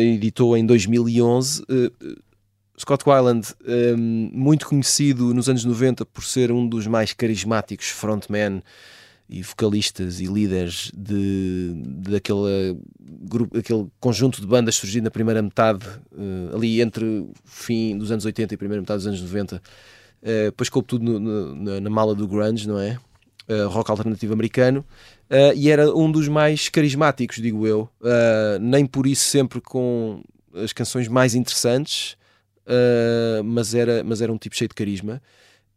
editou 0.00 0.56
em 0.56 0.64
2011. 0.64 1.62
eh, 1.68 1.90
Scott 2.80 3.04
Weiland, 3.06 3.46
um, 3.96 4.30
muito 4.32 4.66
conhecido 4.66 5.34
nos 5.34 5.48
anos 5.48 5.64
90 5.64 6.06
por 6.06 6.24
ser 6.24 6.50
um 6.50 6.66
dos 6.66 6.86
mais 6.86 7.12
carismáticos 7.12 7.88
frontmen 7.88 8.62
e 9.32 9.42
vocalistas 9.42 10.20
e 10.20 10.26
líderes 10.26 10.92
de, 10.94 11.72
daquele 12.10 12.76
grupo, 13.00 13.56
aquele 13.56 13.86
conjunto 13.98 14.40
de 14.40 14.46
bandas 14.46 14.74
surgido 14.74 15.04
na 15.04 15.10
primeira 15.10 15.40
metade, 15.40 15.86
eh, 16.16 16.54
ali 16.54 16.82
entre 16.82 17.04
o 17.04 17.32
fim 17.44 17.96
dos 17.96 18.10
anos 18.12 18.24
80 18.26 18.52
e 18.52 18.56
a 18.56 18.58
primeira 18.58 18.82
metade 18.82 18.98
dos 18.98 19.06
anos 19.06 19.22
90. 19.22 19.62
Eh, 20.22 20.44
depois 20.46 20.68
coube 20.68 20.86
tudo 20.86 21.02
no- 21.04 21.18
no- 21.18 21.54
na, 21.56 21.80
na 21.80 21.90
mala 21.90 22.14
do 22.14 22.28
grunge, 22.28 22.68
não 22.68 22.78
é? 22.78 22.98
Eh, 23.48 23.64
rock 23.64 23.90
alternativo 23.90 24.34
americano. 24.34 24.84
Eh, 25.30 25.54
e 25.56 25.70
era 25.70 25.90
um 25.96 26.12
dos 26.12 26.28
mais 26.28 26.68
carismáticos, 26.68 27.38
digo 27.38 27.66
eu. 27.66 27.88
Nem 28.60 28.84
por 28.86 29.06
isso 29.06 29.24
sempre 29.24 29.60
com 29.62 30.22
as 30.54 30.72
canções 30.72 31.08
mais 31.08 31.34
interessantes, 31.34 32.16
Uh, 32.64 33.42
mas, 33.42 33.74
era, 33.74 34.04
mas 34.04 34.22
era 34.22 34.32
um 34.32 34.38
tipo 34.38 34.54
cheio 34.54 34.68
de 34.68 34.74
carisma 34.76 35.20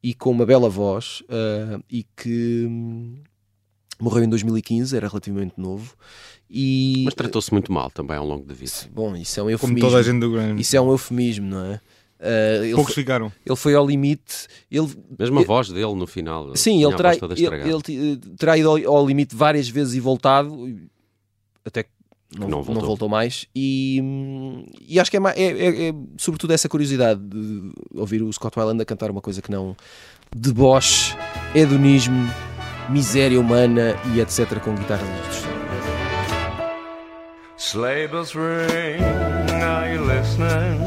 e 0.03 0.13
com 0.13 0.29
uma 0.29 0.45
bela 0.45 0.69
voz 0.69 1.21
uh, 1.21 1.83
e 1.89 2.05
que 2.15 2.67
hum, 2.69 3.15
morreu 3.99 4.23
em 4.23 4.29
2015, 4.29 4.95
era 4.95 5.07
relativamente 5.07 5.53
novo. 5.57 5.93
E 6.49 7.01
Mas 7.05 7.13
tratou-se 7.15 7.51
muito 7.51 7.71
mal 7.71 7.89
também 7.89 8.15
ao 8.17 8.25
longo 8.25 8.45
da 8.45 8.53
vida. 8.53 8.71
bom, 8.93 9.15
isso 9.15 9.39
é 9.39 9.43
um 9.43 9.45
Como 9.45 9.51
eufemismo. 9.53 9.87
toda 9.89 9.99
a 9.99 10.03
gente 10.03 10.19
do 10.19 10.31
Grande. 10.31 10.61
Isso 10.61 10.75
é 10.77 10.81
um 10.81 10.91
eufemismo, 10.91 11.47
não 11.47 11.65
é? 11.65 11.81
Uh, 12.17 12.63
ele, 12.63 12.75
Poucos 12.75 12.93
foi, 12.93 13.03
ficaram. 13.03 13.31
ele 13.45 13.55
foi 13.55 13.73
ao 13.75 13.85
limite. 13.85 14.47
Ele, 14.71 14.87
Mesmo 15.19 15.37
a 15.37 15.41
ele- 15.41 15.47
voz 15.47 15.67
dele 15.69 15.93
no 15.95 16.07
final. 16.07 16.55
Sim, 16.55 16.83
ele 16.83 16.95
terá, 16.95 17.13
ele, 17.13 17.69
ele 17.69 17.81
ti- 17.81 18.19
terá 18.37 18.57
ido 18.57 18.69
ao, 18.69 18.95
ao 18.97 19.05
limite 19.07 19.35
várias 19.35 19.67
vezes 19.67 19.95
e 19.95 19.99
voltado, 19.99 20.55
até 21.65 21.83
que 21.83 21.89
não, 22.33 22.47
Não 22.47 22.57
não 22.57 22.63
voltou. 22.63 22.85
voltou. 22.87 23.09
mais. 23.09 23.47
E, 23.55 23.99
hum, 24.01 24.65
e 24.87 24.99
acho 24.99 25.11
que 25.11 25.17
é, 25.17 25.19
é, 25.35 25.43
é- 25.43 25.87
é 25.89 25.93
sobretudo 26.17 26.51
essa 26.53 26.69
curiosidade 26.69 27.19
de 27.21 27.71
ouvir 27.93 28.21
o 28.23 28.31
Scott 28.31 28.57
Weiland 28.57 28.81
a 28.81 28.85
cantar 28.85 29.11
uma 29.11 29.21
coisa 29.21 29.41
que 29.41 29.51
não 29.51 29.75
deboche, 30.35 31.15
hedonismo, 31.53 32.27
miséria 32.89 33.39
humana 33.39 33.95
e 34.13 34.19
etc. 34.19 34.59
com 34.59 34.75
guitarras 34.75 35.05
de 35.07 35.13
distorção. 35.13 35.55
Are 39.63 39.91
you 39.91 40.01
listening? 40.05 40.81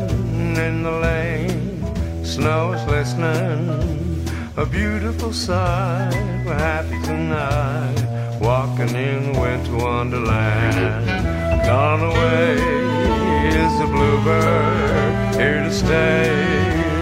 In 0.57 0.83
the 0.83 0.91
lane, 0.91 2.25
snow 2.25 2.73
is 2.73 2.85
listening. 2.87 4.25
A 4.57 4.65
beautiful 4.65 5.33
sight, 5.33 6.13
happy 6.47 7.01
tonight. 7.03 8.05
Walking 8.41 8.95
in 8.95 9.33
winter 9.39 9.77
wonderland. 9.77 11.07
Gone 11.67 12.03
away 12.03 12.55
is 13.49 13.79
the 13.79 13.87
bluebird, 13.87 15.35
here 15.37 15.63
to 15.65 15.73
stay 15.73 16.31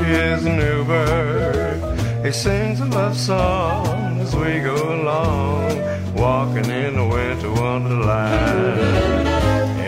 is 0.07 0.45
a 0.45 0.53
new 0.53 0.85
bird. 0.85 1.81
He 2.25 2.33
sings 2.33 2.81
a 2.81 2.87
love 2.87 3.17
song 3.17 4.06
as 4.27 4.35
we 4.35 4.61
go 4.61 4.75
along, 5.01 5.71
walking 6.15 6.69
in 6.69 6.95
the 6.97 7.07
winter 7.07 7.53
wonderland. 7.53 8.81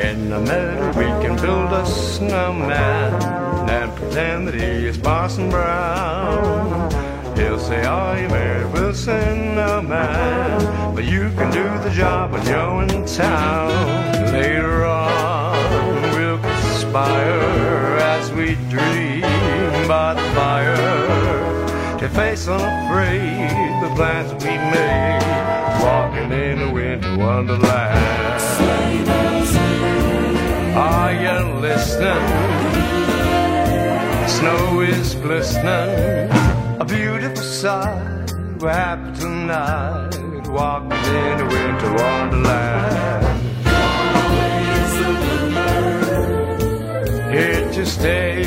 In 0.07 0.31
the 0.31 0.41
meadow 0.41 0.87
we 0.99 1.09
can 1.23 1.35
build 1.43 1.73
a 1.73 1.85
snowman 1.85 3.15
and 3.69 3.97
pretend 3.97 4.47
that 4.47 4.55
he 4.55 4.87
is 4.87 4.97
Parson 4.97 5.51
Brown. 5.51 6.91
He'll 7.37 7.59
say, 7.59 7.85
Are 7.85 8.21
you 8.21 8.29
Mary 8.29 8.67
Wilson? 8.67 9.57
No, 9.57 9.83
man. 9.83 10.95
But 10.95 11.05
you 11.05 11.31
can 11.37 11.51
do 11.51 11.65
the 11.85 11.91
job 11.91 12.33
when 12.33 12.47
you're 12.47 12.83
in 12.83 13.07
town. 13.07 14.18
Plans 23.99 24.33
we 24.45 24.55
made. 24.75 25.19
Walking 25.83 26.31
in 26.31 26.63
a 26.69 26.73
winter 26.73 27.19
wonderland. 27.19 28.41
Are 30.77 31.13
you 31.25 31.39
listening? 31.67 32.27
Snow 34.37 34.81
is 34.83 35.17
glistening, 35.17 36.31
a 36.79 36.85
beautiful 36.87 37.43
sight. 37.43 38.33
We're 38.61 38.73
happy 38.73 39.19
tonight, 39.19 40.47
walking 40.47 41.05
in 41.27 41.37
a 41.45 41.49
winter 41.55 41.93
wonderland. 42.03 43.25
Here 47.35 47.73
to 47.73 47.85
stay 47.85 48.43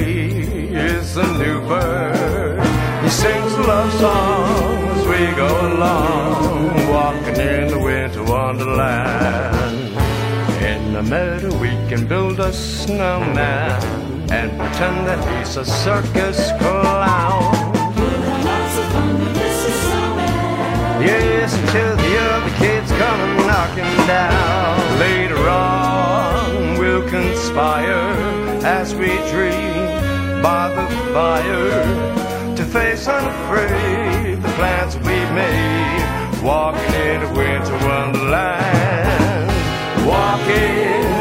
is 0.90 1.16
the 1.16 1.28
new 1.44 1.60
bird. 1.68 2.64
He 3.04 3.10
sings 3.10 3.54
a 3.54 3.64
love 3.64 3.94
song 4.00 4.61
we 5.22 5.36
go 5.36 5.68
along, 5.74 6.88
walking 6.90 7.40
in 7.40 7.68
the 7.68 7.80
winter 7.80 8.24
wonderland. 8.24 9.90
In 10.64 10.94
the 10.94 11.04
meadow 11.04 11.54
we 11.60 11.70
can 11.90 12.08
build 12.08 12.40
a 12.40 12.52
snowman 12.52 13.80
and 14.32 14.50
pretend 14.58 14.98
that 15.08 15.22
he's 15.30 15.58
a 15.58 15.66
circus 15.66 16.40
clown. 16.60 17.54
Yes, 21.10 21.54
until 21.60 21.96
the 21.98 22.14
other 22.32 22.54
kids 22.58 22.90
come 22.92 23.20
and 23.28 23.48
knocking 23.50 23.96
down. 24.08 25.00
Later 25.00 25.44
on, 25.50 26.80
we'll 26.80 27.08
conspire 27.10 28.10
as 28.66 28.96
we 28.96 29.12
dream 29.30 30.42
by 30.42 30.70
the 30.76 30.88
fire 31.14 32.31
to 32.62 32.68
face 32.68 33.08
unafraid 33.08 34.42
the 34.42 34.50
plans 34.50 34.96
we've 34.98 35.32
made. 35.34 36.42
Walking 36.44 36.94
in 36.94 37.24
a 37.24 37.34
winter 37.34 37.78
wonderland. 37.88 39.48
Walking 40.06 41.21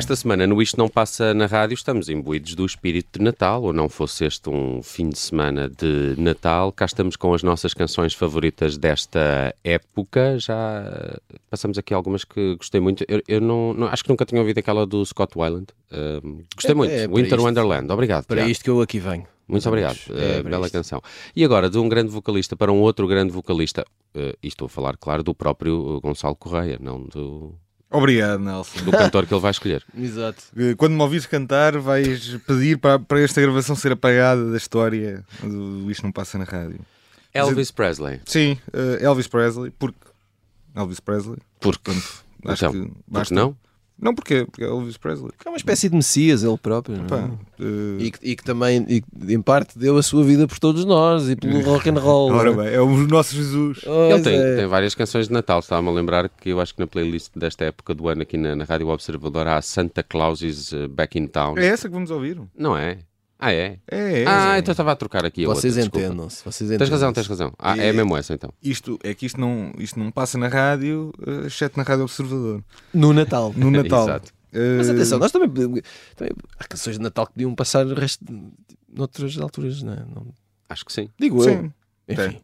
Esta 0.00 0.16
semana 0.16 0.46
no 0.46 0.62
Isto 0.62 0.78
Não 0.78 0.88
Passa 0.88 1.34
na 1.34 1.44
Rádio 1.44 1.74
estamos 1.74 2.08
imbuídos 2.08 2.54
do 2.54 2.64
espírito 2.64 3.18
de 3.18 3.22
Natal, 3.24 3.62
ou 3.62 3.70
não 3.70 3.86
fosse 3.86 4.24
este 4.24 4.48
um 4.48 4.82
fim 4.82 5.10
de 5.10 5.18
semana 5.18 5.68
de 5.68 6.14
Natal. 6.16 6.72
Cá 6.72 6.86
estamos 6.86 7.16
com 7.16 7.34
as 7.34 7.42
nossas 7.42 7.74
canções 7.74 8.14
favoritas 8.14 8.78
desta 8.78 9.54
época. 9.62 10.38
Já 10.38 11.18
passamos 11.50 11.76
aqui 11.76 11.92
algumas 11.92 12.24
que 12.24 12.56
gostei 12.56 12.80
muito. 12.80 13.04
Eu, 13.06 13.20
eu 13.28 13.42
não, 13.42 13.74
não- 13.74 13.88
acho 13.88 14.02
que 14.02 14.08
nunca 14.08 14.24
tinha 14.24 14.40
ouvido 14.40 14.56
aquela 14.56 14.86
do 14.86 15.04
Scott 15.04 15.36
Weiland. 15.38 15.66
Gostei 16.54 16.70
É- 16.70 16.74
muito. 16.74 16.92
é 16.92 17.06
Winter 17.06 17.24
isto. 17.34 17.42
Wonderland. 17.42 17.92
Obrigado. 17.92 18.24
Para 18.24 18.36
Tiago. 18.38 18.50
isto 18.50 18.64
que 18.64 18.70
eu 18.70 18.80
aqui 18.80 18.98
venho. 18.98 19.26
Muito 19.46 19.68
obrigado. 19.68 19.98
É, 20.16 20.40
para 20.40 20.48
bela 20.50 20.64
isto. 20.64 20.72
canção. 20.72 21.02
E 21.36 21.44
agora, 21.44 21.68
de 21.68 21.76
um 21.76 21.90
grande 21.90 22.10
vocalista 22.10 22.56
para 22.56 22.72
um 22.72 22.80
outro 22.80 23.06
grande 23.06 23.32
vocalista, 23.32 23.84
eh, 24.14 24.34
e 24.42 24.48
estou 24.48 24.64
a 24.64 24.68
falar, 24.70 24.96
claro, 24.96 25.22
do 25.22 25.34
próprio 25.34 25.96
eh, 25.98 26.00
Gonçalo 26.00 26.36
Correia, 26.36 26.78
não 26.80 27.02
do, 27.04 27.52
Obrigado, 27.90 28.38
Nelson. 28.40 28.84
do 28.84 28.92
cantor 28.92 29.26
que 29.26 29.34
ele 29.34 29.40
vai 29.40 29.50
escolher. 29.50 29.84
Exato. 29.98 30.44
Eh, 30.56 30.74
Quando 30.76 30.92
me 30.94 31.02
ouvires 31.02 31.26
cantar, 31.26 31.76
vais 31.78 32.36
pedir 32.46 32.78
para, 32.78 32.98
para 33.00 33.20
esta 33.20 33.40
gravação 33.40 33.74
ser 33.74 33.92
apagada 33.92 34.50
da 34.50 34.56
história 34.56 35.24
do 35.42 35.90
Isto 35.90 36.04
Não 36.04 36.12
Passa 36.12 36.38
na 36.38 36.44
Rádio. 36.44 36.78
Elvis 37.34 37.70
Presley. 37.70 38.20
Sim, 38.24 38.56
eh, 38.72 38.98
Elvis 39.04 39.26
Presley, 39.26 39.70
porque. 39.78 39.98
Elvis 40.74 41.00
Presley. 41.00 41.38
Porque, 41.60 41.90
Acho 41.90 42.66
então, 42.66 42.72
que 42.72 42.78
porque 42.88 42.94
basta. 43.08 43.34
não? 43.34 43.56
Não, 44.00 44.14
porque, 44.14 44.46
porque 44.46 44.64
é 44.64 44.66
Elvis 44.66 44.96
Presley. 44.96 45.30
É 45.44 45.48
uma 45.48 45.56
espécie 45.56 45.88
de 45.88 45.94
Messias 45.94 46.42
ele 46.42 46.56
próprio. 46.56 46.96
não 46.96 47.16
é? 47.18 47.30
Eh, 47.60 48.04
E, 48.04 48.10
que, 48.10 48.30
e 48.30 48.36
que 48.36 48.42
também, 48.42 48.84
e 48.88 49.00
que, 49.02 49.34
em 49.34 49.42
parte, 49.42 49.78
deu 49.78 49.96
a 49.98 50.02
sua 50.02 50.24
vida 50.24 50.48
por 50.48 50.58
todos 50.58 50.84
nós 50.84 51.28
e 51.28 51.36
pelo 51.36 51.60
rock 51.60 51.90
and 51.90 51.98
roll. 52.00 52.32
ora 52.34 52.50
é? 52.50 52.54
bem, 52.54 52.74
é 52.74 52.80
o 52.80 52.88
nosso 53.06 53.34
Jesus. 53.34 53.78
Ele 53.82 54.08
Pois 54.10 54.22
tem, 54.22 54.40
é. 54.40 54.56
tem 54.56 54.66
várias 54.66 54.94
canções 54.94 55.28
de 55.28 55.32
Natal. 55.34 55.60
Estava-me 55.60 55.88
a 55.88 55.92
lembrar 55.92 56.28
que 56.28 56.48
eu 56.48 56.60
acho 56.60 56.74
que 56.74 56.80
na 56.80 56.86
playlist 56.86 57.30
desta 57.36 57.64
época 57.66 57.94
do 57.94 58.08
ano 58.08 58.22
aqui 58.22 58.36
na, 58.36 58.56
na 58.56 58.64
Rádio 58.64 58.88
Observador 58.88 59.46
há 59.46 59.60
Santa 59.60 60.02
Claus 60.02 60.40
eh, 60.42 60.88
Back 60.88 61.18
in 61.18 61.26
Town. 61.26 61.58
É 61.58 61.66
essa 61.66 61.88
que 61.88 61.94
vamos 61.94 62.10
ouvir. 62.10 62.40
Não 62.56 62.76
é? 62.76 62.98
Ah, 63.42 63.52
é? 63.52 63.78
É, 63.90 64.22
é. 64.22 64.24
ah, 64.28 64.56
é. 64.56 64.58
então 64.58 64.72
estava 64.72 64.92
a 64.92 64.96
trocar 64.96 65.24
aqui 65.24 65.44
a 65.44 65.48
Vocês 65.48 65.74
outra, 65.76 65.82
desculpa. 65.90 66.06
entendam-se. 66.06 66.44
Vocês 66.44 66.56
Tens 66.58 66.66
entendam-se. 66.76 66.92
razão, 66.92 67.12
tens 67.14 67.26
razão. 67.26 67.52
Ah, 67.58 67.78
é 67.78 67.88
E- 67.88 67.92
mesmo 67.94 68.14
essa 68.16 68.34
então. 68.34 68.52
Isto, 68.62 68.98
é 69.02 69.14
que 69.14 69.24
isto 69.24 69.40
não, 69.40 69.72
isto 69.78 69.98
não 69.98 70.10
passa 70.10 70.36
na 70.36 70.48
rádio, 70.48 71.10
eh, 71.26 71.46
exceto 71.46 71.78
na 71.78 71.82
Rádio 71.82 72.04
Observador. 72.04 72.62
No 72.92 73.12
Natal. 73.14 73.54
No 73.56 73.70
Natal. 73.72 74.02
Exato. 74.04 74.32
Eh, 74.52 74.76
Mas 74.76 74.90
atenção, 74.90 75.18
nós 75.18 75.32
também, 75.32 75.48
também. 75.48 75.82
Há 76.58 76.64
canções 76.64 76.96
de 76.96 77.02
Natal 77.02 77.26
que 77.26 77.32
podiam 77.32 77.54
passar 77.54 77.86
o 77.86 77.94
resto 77.94 78.22
de, 78.24 78.42
noutras 78.92 79.38
alturas, 79.38 79.80
não 79.82 79.92
é? 79.94 80.04
Não- 80.04 80.34
Acho 80.68 80.84
que 80.84 80.92
sim. 80.92 81.08
digo 81.18 81.42
Sim. 81.42 81.50
eu. 82.08 82.14
tem. 82.16 82.26
Enfim. 82.26 82.40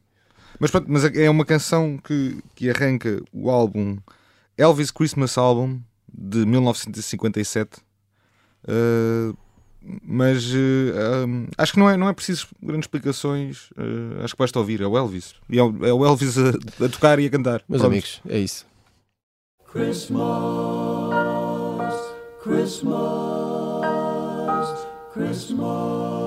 Mas, 0.58 0.70
pronto, 0.70 0.86
mas 0.88 1.04
é 1.04 1.28
uma 1.28 1.44
canção 1.44 1.98
que, 1.98 2.38
que 2.54 2.70
arranca 2.70 3.20
o 3.30 3.50
álbum 3.50 3.98
Elvis 4.56 4.90
Christmas 4.90 5.36
Album 5.36 5.78
de 6.10 6.46
1957. 6.46 7.80
Eh, 8.66 9.34
mas 10.02 10.52
um, 10.52 11.46
acho 11.56 11.72
que 11.72 11.78
não 11.78 11.88
é, 11.88 11.96
não 11.96 12.08
é 12.08 12.12
preciso 12.12 12.48
grandes 12.62 12.84
explicações. 12.84 13.70
eh, 13.76 14.24
acho 14.24 14.34
que 14.34 14.38
basta 14.38 14.58
ouvir. 14.58 14.80
É 14.80 14.86
o 14.86 14.96
Elvis. 14.96 15.34
E 15.48 15.58
é 15.58 15.62
o, 15.62 15.86
é 15.86 15.92
o 15.92 16.04
Elvis 16.04 16.36
a, 16.38 16.50
a 16.84 16.88
tocar 16.88 17.18
e 17.18 17.26
a 17.26 17.30
cantar. 17.30 17.62
Meus 17.68 17.80
Pronto. 17.80 17.92
amigos, 17.92 18.20
é 18.28 18.38
isso. 18.38 18.66
Well, 25.58 26.25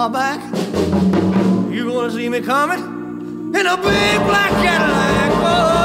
my 0.00 0.08
back. 0.08 0.40
You 1.70 1.84
gonna 1.84 2.10
see 2.10 2.30
me 2.30 2.40
coming 2.40 2.78
in 3.54 3.66
a 3.66 3.76
big 3.76 4.18
black 4.30 4.50
Cadillac. 4.62 5.30
Oh, 5.44 5.79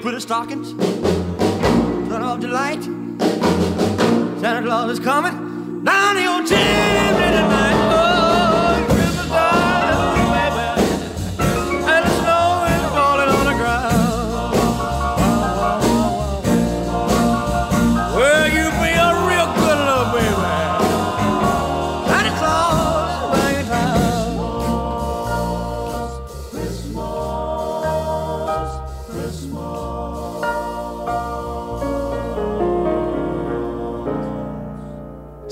pretty 0.00 0.20
stockings. 0.20 0.72
Turn 2.08 2.22
off 2.22 2.40
the 2.40 2.48
light. 2.48 2.82
Santa 4.40 4.62
Claus 4.62 4.92
is 4.92 5.00
coming 5.00 5.84
down 5.84 6.16
your 6.16 6.46
chimney 6.46 7.30
tonight. 7.36 7.69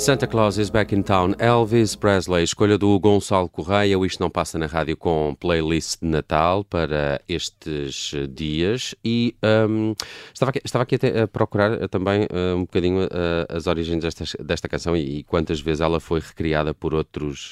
Santa 0.09 0.27
Claus 0.27 0.57
is 0.57 0.71
Back 0.71 0.94
in 0.94 1.03
Town, 1.03 1.35
Elvis 1.38 1.94
Presley, 1.94 2.42
escolha 2.42 2.79
do 2.79 2.99
Gonçalo 2.99 3.47
Correia, 3.47 3.99
o 3.99 4.07
Isto 4.07 4.21
Não 4.21 4.31
Passa 4.31 4.59
na 4.59 4.64
Rádio 4.64 4.97
com 4.97 5.37
playlist 5.38 6.01
de 6.01 6.09
Natal 6.09 6.64
para 6.64 7.21
estes 7.29 8.14
dias 8.31 8.94
e 9.05 9.37
um, 9.68 9.94
estava 10.33 10.49
aqui, 10.49 10.62
estava 10.64 10.83
aqui 10.85 10.94
a, 10.94 11.25
a 11.25 11.29
procurar 11.29 11.83
eh, 11.83 11.87
também 11.88 12.23
eh, 12.23 12.55
um 12.55 12.61
bocadinho 12.61 13.03
eh, 13.03 13.47
as 13.51 13.66
origens 13.66 14.03
desta, 14.03 14.25
desta 14.42 14.66
canção 14.66 14.97
e, 14.97 15.18
e 15.18 15.25
quantas 15.25 15.61
vezes 15.61 15.83
ela 15.83 16.01
foi 16.01 16.21
recriada 16.21 16.73
por 16.73 16.94
outros 16.94 17.51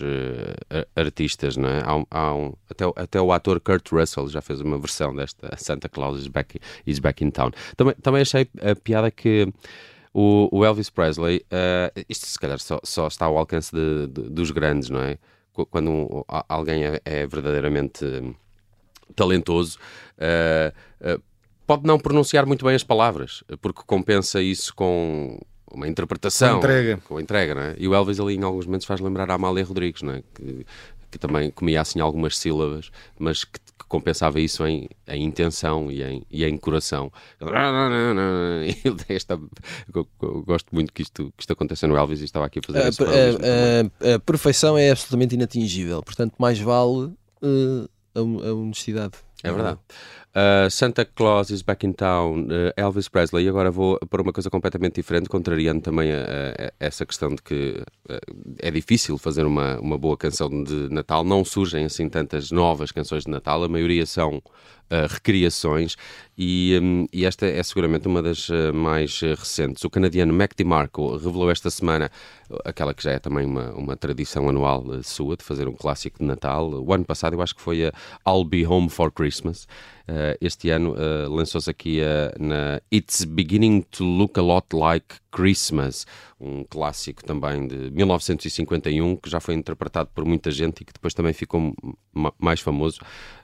a- 0.71 0.87
artistas, 0.99 1.59
não 1.59 1.69
é? 1.69 1.83
Há 1.85 1.95
um- 1.95 2.07
há 2.11 2.35
um- 2.35 2.55
até, 2.71 2.85
até 2.97 3.21
o 3.21 3.33
ator 3.33 3.61
Kurt 3.61 3.93
Russell 3.93 4.29
já 4.29 4.41
fez 4.41 4.63
uma 4.63 4.79
versão 4.79 5.15
desta 5.15 5.55
Santa 5.59 5.91
Claus 5.91 6.21
is 6.21 6.29
Back, 6.29 6.59
is 6.87 7.01
back 7.01 7.23
in 7.23 7.29
Town. 7.29 7.51
Também, 7.77 7.95
também 8.01 8.23
achei 8.23 8.49
a 8.63 8.75
piada 8.75 9.11
que 9.11 9.47
o, 10.19 10.49
o 10.51 10.65
Elvis 10.65 10.89
Presley, 10.89 11.45
eh, 11.51 11.93
isto 12.09 12.27
se 12.27 12.39
calhar 12.39 12.59
só, 12.59 12.79
só 12.83 13.07
está 13.07 13.27
ao 13.27 13.37
alcance 13.37 13.71
de- 13.75 14.07
de- 14.07 14.31
dos 14.31 14.51
grandes, 14.51 14.89
não 14.89 15.01
é? 15.03 15.19
Qu- 15.53 15.67
Quando 15.67 15.91
um- 15.91 16.23
alguém 16.49 16.85
é, 16.85 17.01
é 17.05 17.27
verdadeiramente 17.27 18.05
hum, 18.05 18.35
talentoso, 19.15 19.79
eh, 20.19 20.73
eh, 21.01 21.19
pode 21.67 21.85
não 21.87 21.99
pronunciar 21.99 22.47
muito 22.47 22.65
bem 22.65 22.75
as 22.75 22.83
palavras, 22.85 23.43
porque 23.61 23.83
compensa 23.87 24.41
isso 24.41 24.75
com 24.75 25.39
uma 25.73 25.87
interpretação. 25.89 26.53
Com 26.53 26.59
entrega. 26.67 26.99
Com 27.09 27.17
a 27.19 27.23
entrega, 27.23 27.55
não 27.55 27.63
é? 27.63 27.75
E 27.79 27.87
o 27.89 27.95
Elvis 27.95 28.19
ali 28.21 28.37
em 28.37 28.43
alguns 28.43 28.67
momentos 28.67 28.87
faz 28.87 29.01
lembrar 29.01 29.31
a 29.31 29.35
Amália 29.35 29.65
Rodrigues, 29.65 30.03
não 30.03 30.15
é? 30.15 30.23
Que, 30.35 30.65
que 31.17 31.27
também 31.27 31.51
comia 31.51 31.81
assim 31.81 32.01
algumas 32.01 32.37
sílabas, 32.39 32.91
mas 33.19 33.45
que, 33.45 33.59
que 33.59 33.85
compensava 33.89 34.39
isso 34.41 34.67
em, 34.67 34.89
em 35.09 35.25
intenção 35.25 35.91
e 35.91 36.03
em, 36.03 36.23
e 36.31 36.45
em 36.45 36.57
coração. 36.57 37.11
Ele 38.85 38.97
tem 38.97 39.17
esta. 39.17 39.39
eu- 39.95 40.09
Gosto 40.45 40.69
muito 40.75 40.93
que 40.93 41.03
isto, 41.03 41.33
que 41.37 41.43
isto 41.43 41.53
aconteça 41.53 41.87
no 41.87 41.97
Elvis 41.97 42.21
e 42.21 42.25
estava 42.25 42.47
aqui 42.47 42.59
a 42.59 42.63
fazer 42.67 42.79
A, 42.79 42.93
paralelismo 42.93 43.39
também. 43.41 43.93
a- 44.01 44.13
a- 44.13 44.15
a 44.17 44.19
perfeição 44.21 44.77
é 44.79 44.91
absolutamente 44.91 45.35
inatingível, 45.35 46.03
portanto, 46.03 46.35
mais 46.39 46.59
vale 46.59 47.13
a, 48.15 48.21
hon- 48.21 48.41
a 48.49 48.53
honestidade. 48.55 49.15
É 49.43 49.53
verdade. 49.53 49.79
Uh, 50.37 50.69
Santa 50.71 51.03
Claus 51.07 51.49
is 51.49 51.63
back 51.63 51.87
in 51.87 51.95
town, 51.95 52.49
uh, 52.51 52.71
Elvis 52.77 53.09
Presley. 53.09 53.47
E 53.47 53.49
agora 53.49 53.71
vou 53.71 53.99
para 54.11 54.21
uma 54.21 54.35
coisa 54.35 54.51
completamente 54.51 54.97
diferente, 54.97 55.31
contrariando 55.31 55.81
também 55.81 56.13
a, 56.13 56.17
a- 56.19 56.67
a 56.67 56.73
essa 56.79 57.07
questão 57.07 57.31
de 57.35 57.41
que 57.41 57.83
uh, 58.11 58.19
é 58.59 58.71
difícil 58.71 59.17
fazer 59.17 59.47
uma, 59.47 59.81
uma 59.81 59.97
boa 59.97 60.15
canção 60.15 60.51
de 60.63 60.91
Natal. 60.91 61.25
Não 61.25 61.43
surgem 61.43 61.87
assim 61.87 62.07
tantas 62.11 62.51
novas 62.51 62.93
canções 62.93 63.25
de 63.25 63.31
Natal, 63.31 63.65
a 63.65 63.69
maioria 63.69 64.05
são 64.05 64.35
uh, 64.37 64.43
recriações 65.09 65.97
e, 66.37 66.79
um, 66.83 67.07
e 67.15 67.25
esta 67.25 67.47
é 67.47 67.63
seguramente 67.63 68.07
uma 68.07 68.21
das 68.21 68.49
mais 68.75 69.19
recentes. 69.21 69.83
O 69.85 69.89
canadiano 69.91 70.35
Mac 70.35 70.53
DiMarco 70.55 71.17
revelou 71.17 71.51
esta 71.51 71.71
semana 71.71 72.11
aquela 72.63 72.93
que 72.93 73.03
já 73.03 73.13
é 73.13 73.19
também 73.19 73.47
uma, 73.47 73.71
uma 73.73 73.97
tradição 73.97 74.51
anual 74.51 74.85
sua 75.03 75.35
de 75.35 75.43
fazer 75.43 75.67
um 75.67 75.73
clássico 75.73 76.19
de 76.19 76.27
Natal. 76.27 76.69
O 76.85 76.93
ano 76.93 77.07
passado 77.07 77.33
eu 77.35 77.41
acho 77.41 77.55
que 77.55 77.63
foi 77.63 77.87
a 77.87 77.93
I'll 78.29 78.45
Be 78.45 78.67
Home 78.67 78.91
for 78.91 79.11
Christmas. 79.11 79.67
Uh, 80.09 80.39
este 80.41 80.71
ano 80.71 80.93
uh, 80.95 81.29
lançou-se 81.29 81.69
aqui 81.69 82.01
uh, 82.01 82.41
na 82.41 82.81
It's 82.93 83.25
Beginning 83.25 83.83
to 83.91 84.05
Look 84.05 84.39
a 84.39 84.43
Lot 84.43 84.69
Like 84.73 85.17
Christmas, 85.33 86.07
um 86.41 86.63
clássico 86.63 87.25
também 87.25 87.67
de 87.67 87.91
1951 87.91 89.17
que 89.17 89.29
já 89.29 89.41
foi 89.41 89.55
interpretado 89.55 90.09
por 90.15 90.25
muita 90.25 90.51
gente 90.53 90.83
e 90.83 90.85
que 90.85 90.93
depois 90.93 91.13
também 91.13 91.33
ficou 91.33 91.75
ma- 92.15 92.33
mais 92.39 92.61
famoso. 92.61 93.01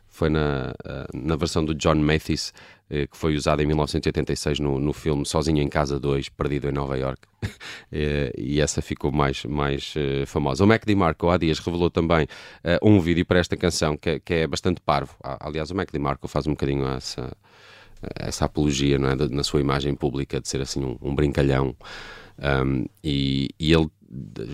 Foi 0.06 0.28
na, 0.28 0.72
na 1.14 1.36
versão 1.36 1.64
do 1.64 1.74
John 1.74 1.94
Mathis, 1.96 2.52
eh, 2.52 2.81
que 3.10 3.16
foi 3.16 3.34
usada 3.34 3.62
em 3.62 3.66
1986 3.66 4.60
no, 4.60 4.78
no 4.78 4.92
filme 4.92 5.24
Sozinho 5.24 5.62
em 5.62 5.68
Casa 5.68 5.98
2, 5.98 6.28
Perdido 6.30 6.68
em 6.68 6.72
Nova 6.72 6.96
York. 6.98 7.20
Eh, 7.94 8.32
e 8.38 8.60
essa 8.60 8.80
ficou 8.80 9.12
mais, 9.12 9.44
mais 9.44 9.92
eh, 9.96 10.24
famosa. 10.24 10.64
O 10.64 10.66
Mac 10.66 10.82
DiMarco 10.86 11.28
há 11.28 11.36
dias 11.36 11.58
revelou 11.58 11.90
também 11.90 12.26
eh, 12.64 12.78
um 12.82 12.98
vídeo 13.00 13.26
para 13.26 13.38
esta 13.38 13.54
canção 13.54 13.96
que, 13.98 14.08
é- 14.08 14.18
que 14.18 14.32
é 14.34 14.46
bastante 14.46 14.80
parvo. 14.80 15.14
Ah, 15.22 15.36
Aliás, 15.46 15.70
o 15.70 15.74
Mac 15.74 15.90
DiMarco 15.92 16.26
faz 16.26 16.46
um 16.46 16.52
bocadinho 16.52 16.86
essa, 16.88 17.36
essa 18.18 18.46
apologia 18.46 18.98
não 18.98 19.10
é, 19.10 19.14
na 19.28 19.42
sua 19.42 19.60
imagem 19.60 19.94
pública 19.94 20.40
de 20.40 20.48
ser 20.48 20.62
assim 20.62 20.82
um, 20.82 20.96
um 21.02 21.14
brincalhão. 21.14 21.76
Um, 22.38 22.86
e, 23.04 23.50
e 23.60 23.72
ele 23.72 23.88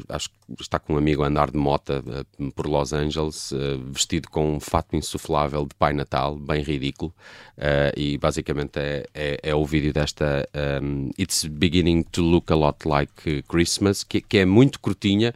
acho 0.08 0.30
que 0.30 0.62
está 0.62 0.78
com 0.78 0.94
um 0.94 0.98
amigo 0.98 1.22
a 1.22 1.26
andar 1.26 1.50
de 1.50 1.58
mota 1.58 2.02
eh, 2.06 2.50
por 2.54 2.66
Los 2.66 2.92
Angeles, 2.92 3.52
eh, 3.52 3.78
vestido 3.90 4.28
com 4.30 4.56
um 4.56 4.60
fato 4.60 4.94
insuflável 4.94 5.66
de 5.66 5.74
Pai 5.74 5.92
Natal, 5.92 6.36
bem 6.36 6.62
ridículo. 6.62 7.12
eh, 7.56 7.92
e 7.96 8.18
basicamente 8.18 8.78
é, 8.78 9.06
é, 9.14 9.40
é 9.42 9.54
o 9.54 9.64
vídeo 9.66 9.92
desta 9.92 10.48
um, 10.82 11.10
It's 11.18 11.44
Beginning 11.44 12.04
to 12.04 12.22
Look 12.22 12.52
a 12.52 12.56
Lot 12.56 12.86
Like 12.86 13.42
Christmas, 13.42 14.04
que, 14.04 14.20
que 14.20 14.38
é 14.38 14.44
muito 14.44 14.78
curtinha, 14.80 15.34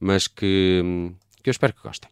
mas 0.00 0.26
que, 0.26 1.12
que 1.42 1.48
eu 1.48 1.52
espero 1.52 1.72
que 1.72 1.82
gostem. 1.82 2.10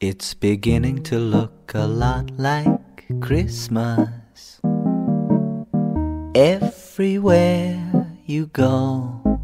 It's 0.00 0.34
beginning 0.34 1.02
to 1.04 1.18
look 1.18 1.74
a 1.74 1.86
lot 1.86 2.30
like 2.38 3.08
Christmas. 3.20 4.60
Everywhere 6.34 8.08
you 8.26 8.46
go, 8.46 9.40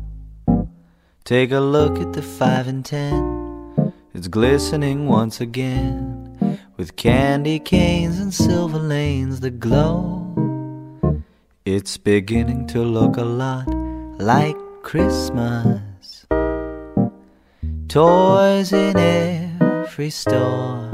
take 1.22 1.52
a 1.52 1.60
look 1.60 2.00
at 2.00 2.14
the 2.14 2.22
five 2.22 2.66
and 2.66 2.84
ten. 2.84 3.92
It's 4.12 4.26
glistening 4.26 5.06
once 5.06 5.40
again 5.40 6.58
with 6.76 6.96
candy 6.96 7.60
canes 7.60 8.18
and 8.18 8.34
silver 8.34 8.80
lanes 8.80 9.38
that 9.38 9.60
glow. 9.60 11.22
It's 11.64 11.96
beginning 11.96 12.66
to 12.68 12.82
look 12.82 13.18
a 13.18 13.24
lot 13.24 13.68
like 14.18 14.56
Christmas. 14.82 16.26
Toys 17.86 18.72
in 18.72 18.96
every 18.96 20.10
store. 20.10 20.90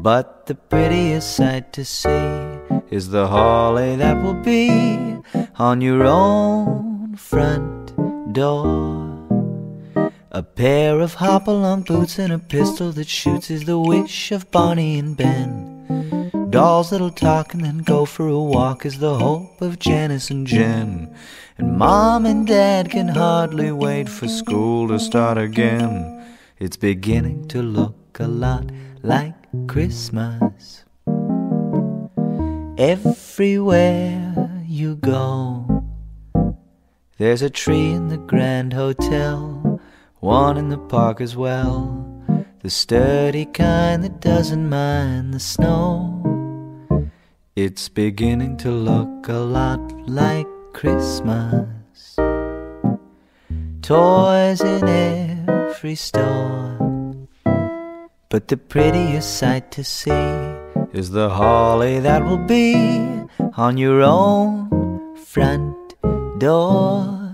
But 0.00 0.46
the 0.46 0.54
prettiest 0.54 1.36
sight 1.36 1.74
to 1.74 1.84
see 1.84 2.51
is 2.92 3.08
the 3.08 3.26
holly 3.26 3.96
that 3.96 4.22
will 4.22 4.34
be 4.34 5.16
on 5.58 5.80
your 5.80 6.04
own 6.04 7.16
front 7.16 7.86
door. 8.34 9.08
A 10.30 10.42
pair 10.42 11.00
of 11.00 11.14
hopalong 11.14 11.84
boots 11.84 12.18
and 12.18 12.30
a 12.30 12.38
pistol 12.38 12.92
that 12.92 13.08
shoots 13.08 13.50
is 13.50 13.64
the 13.64 13.78
wish 13.78 14.30
of 14.30 14.50
Bonnie 14.50 14.98
and 14.98 15.16
Ben. 15.16 16.50
Dolls 16.50 16.90
that'll 16.90 17.10
talk 17.10 17.54
and 17.54 17.64
then 17.64 17.78
go 17.78 18.04
for 18.04 18.28
a 18.28 18.38
walk 18.38 18.84
is 18.84 18.98
the 18.98 19.18
hope 19.18 19.62
of 19.62 19.78
Janice 19.78 20.28
and 20.28 20.46
Jen. 20.46 21.16
And 21.56 21.78
mom 21.78 22.26
and 22.26 22.46
dad 22.46 22.90
can 22.90 23.08
hardly 23.08 23.72
wait 23.72 24.06
for 24.06 24.28
school 24.28 24.88
to 24.88 24.98
start 24.98 25.38
again. 25.38 26.26
It's 26.58 26.76
beginning 26.76 27.48
to 27.48 27.62
look 27.62 28.20
a 28.20 28.28
lot 28.28 28.70
like 29.02 29.34
Christmas. 29.66 30.84
Everywhere 32.78 34.64
you 34.66 34.96
go, 34.96 35.84
there's 37.18 37.42
a 37.42 37.50
tree 37.50 37.90
in 37.90 38.08
the 38.08 38.16
Grand 38.16 38.72
Hotel, 38.72 39.78
one 40.20 40.56
in 40.56 40.70
the 40.70 40.78
park 40.78 41.20
as 41.20 41.36
well. 41.36 42.08
The 42.60 42.70
sturdy 42.70 43.44
kind 43.44 44.02
that 44.02 44.20
doesn't 44.20 44.70
mind 44.70 45.34
the 45.34 45.40
snow. 45.40 47.10
It's 47.56 47.90
beginning 47.90 48.56
to 48.58 48.70
look 48.70 49.28
a 49.28 49.34
lot 49.34 50.08
like 50.08 50.46
Christmas. 50.72 52.16
Toys 53.82 54.62
in 54.62 54.88
every 54.88 55.94
store. 55.94 57.28
But 58.30 58.48
the 58.48 58.56
prettiest 58.56 59.36
sight 59.36 59.70
to 59.72 59.84
see 59.84 60.51
is 60.92 61.10
the 61.10 61.28
holly 61.30 62.00
that 62.00 62.24
will 62.24 62.44
be 62.46 62.74
on 63.56 63.76
your 63.76 64.02
own 64.02 64.68
front 65.16 65.76
door. 66.38 67.32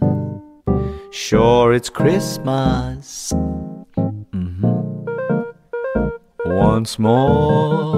Sure, 1.10 1.72
it's 1.72 1.90
Christmas. 1.90 3.32
Mhm. 4.32 5.06
Once 6.44 6.98
more. 6.98 7.97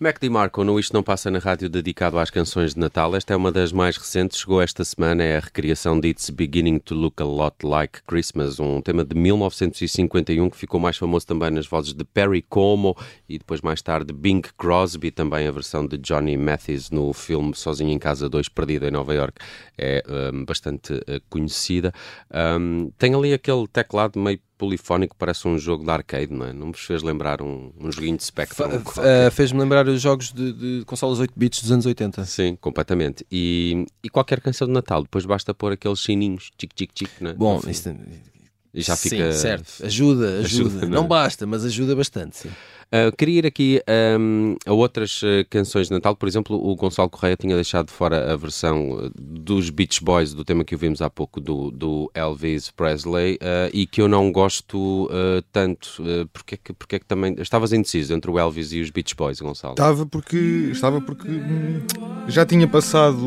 Mac 0.00 0.20
DiMarco 0.20 0.62
no 0.62 0.78
Isto 0.78 0.94
Não 0.94 1.02
Passa 1.02 1.28
na 1.28 1.40
Rádio 1.40 1.68
dedicado 1.68 2.20
às 2.20 2.30
canções 2.30 2.72
de 2.72 2.78
Natal. 2.78 3.16
Esta 3.16 3.34
é 3.34 3.36
uma 3.36 3.50
das 3.50 3.72
mais 3.72 3.96
recentes, 3.96 4.38
chegou 4.38 4.62
esta 4.62 4.84
semana, 4.84 5.24
é 5.24 5.36
a 5.36 5.40
recriação 5.40 5.98
de 5.98 6.10
It's 6.10 6.30
Beginning 6.30 6.78
to 6.78 6.94
Look 6.94 7.20
a 7.20 7.24
Lot 7.24 7.66
Like 7.66 8.04
Christmas, 8.06 8.60
um 8.60 8.80
tema 8.80 9.04
de 9.04 9.16
1951 9.16 10.50
que 10.50 10.56
ficou 10.56 10.78
mais 10.78 10.96
famoso 10.96 11.26
também 11.26 11.50
nas 11.50 11.66
vozes 11.66 11.94
de 11.94 12.04
Perry 12.04 12.42
Como 12.42 12.96
e 13.28 13.38
depois 13.38 13.60
mais 13.60 13.82
tarde 13.82 14.12
Bing 14.12 14.42
Crosby, 14.56 15.10
também 15.10 15.48
a 15.48 15.50
versão 15.50 15.84
de 15.84 15.98
Johnny 15.98 16.36
Mathis 16.36 16.90
no 16.90 17.12
filme 17.12 17.52
Sozinho 17.56 17.90
em 17.90 17.98
Casa 17.98 18.28
2, 18.28 18.50
Perdido 18.50 18.86
em 18.86 18.92
Nova 18.92 19.12
York, 19.12 19.40
é 19.76 20.04
hum, 20.32 20.44
bastante 20.44 20.94
eh, 21.08 21.20
conhecida. 21.28 21.92
Hum, 22.32 22.92
tem 22.96 23.16
ali 23.16 23.32
aquele 23.32 23.66
teclado 23.66 24.16
meio 24.16 24.38
polifónico, 24.58 25.14
parece 25.16 25.46
um 25.46 25.56
jogo 25.56 25.84
de 25.84 25.90
arcade, 25.90 26.32
não 26.32 26.44
é? 26.44 26.52
Não 26.52 26.72
vos 26.72 26.80
fez 26.80 27.02
lembrar 27.02 27.40
um, 27.40 27.72
um 27.80 27.90
joguinho 27.90 28.16
de 28.16 28.24
Spectrum? 28.24 28.82
Eh, 29.02 29.30
Fez-me 29.30 29.60
lembrar 29.60 29.86
os 29.86 30.00
jogos 30.02 30.32
de, 30.32 30.52
de 30.52 30.84
consolas 30.84 31.20
8 31.20 31.32
bits 31.36 31.62
dos 31.62 31.70
anos 31.72 31.86
80. 31.86 32.24
Sim, 32.24 32.56
completamente. 32.60 33.24
E, 33.30 33.86
e 34.02 34.08
qualquer 34.10 34.40
canção 34.40 34.66
de 34.66 34.74
Natal, 34.74 35.02
depois 35.02 35.24
basta 35.24 35.54
pôr 35.54 35.72
aqueles 35.72 36.00
sininhos, 36.00 36.50
tic, 36.58 36.72
tic, 36.74 36.92
tic, 36.92 37.10
né? 37.20 37.32
Bom, 37.34 37.60
fim. 37.60 37.70
isso, 37.70 37.88
e 37.88 38.37
já 38.74 38.96
fica. 38.96 39.32
sim, 39.32 39.38
certo. 39.38 39.84
Ajuda, 39.84 40.40
ajuda. 40.44 40.68
Ajuda, 40.68 40.86
não 40.86 40.98
não, 40.98 41.04
é? 41.04 41.08
basta, 41.08 41.46
mas 41.46 41.64
ajuda 41.64 41.94
bastante. 41.94 42.36
Sim. 42.36 42.50
Uh, 42.88 43.14
queria 43.14 43.40
ir 43.40 43.46
aqui 43.46 43.82
um, 44.18 44.56
a 44.64 44.72
outras 44.72 45.22
uh, 45.22 45.44
canções 45.50 45.88
de 45.88 45.92
Natal. 45.92 46.16
Por 46.16 46.26
exemplo, 46.26 46.56
o 46.56 46.74
Gonçalo 46.74 47.10
Correia 47.10 47.36
tinha 47.36 47.54
deixado 47.54 47.88
de 47.88 47.92
fora 47.92 48.32
a 48.32 48.36
versão 48.36 48.92
uh, 48.92 49.10
dos 49.14 49.68
Beach 49.68 50.02
Boys, 50.02 50.32
do 50.32 50.42
tema 50.42 50.64
que 50.64 50.74
ouvimos 50.74 51.02
há 51.02 51.10
pouco, 51.10 51.38
do, 51.38 51.70
do 51.70 52.10
Elvis 52.14 52.70
Presley, 52.70 53.34
uh, 53.34 53.68
e 53.74 53.86
que 53.86 54.00
eu 54.00 54.08
não 54.08 54.32
gosto 54.32 55.04
uh, 55.04 55.42
tanto. 55.52 56.02
Uh, 56.02 56.26
porque, 56.32 56.54
é 56.54 56.58
que, 56.58 56.72
porque 56.72 56.96
é 56.96 56.98
que 56.98 57.04
também. 57.04 57.36
Estavas 57.38 57.74
indeciso 57.74 58.14
entre 58.14 58.30
o 58.30 58.38
Elvis 58.38 58.72
e 58.72 58.80
os 58.80 58.88
Beach 58.88 59.14
Boys, 59.14 59.38
Gonçalo? 59.38 59.74
Estava 59.74 60.06
porque, 60.06 60.70
estava 60.72 60.98
porque 60.98 61.28
hum, 61.28 61.82
já 62.26 62.46
tinha 62.46 62.66
passado 62.66 63.18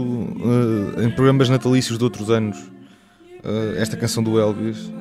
em 1.04 1.12
programas 1.12 1.50
natalícios 1.50 2.00
de 2.00 2.04
outros 2.04 2.32
anos 2.32 2.58
esta 3.78 3.98
canção 3.98 4.24
do 4.24 4.40
Elvis. 4.40 4.92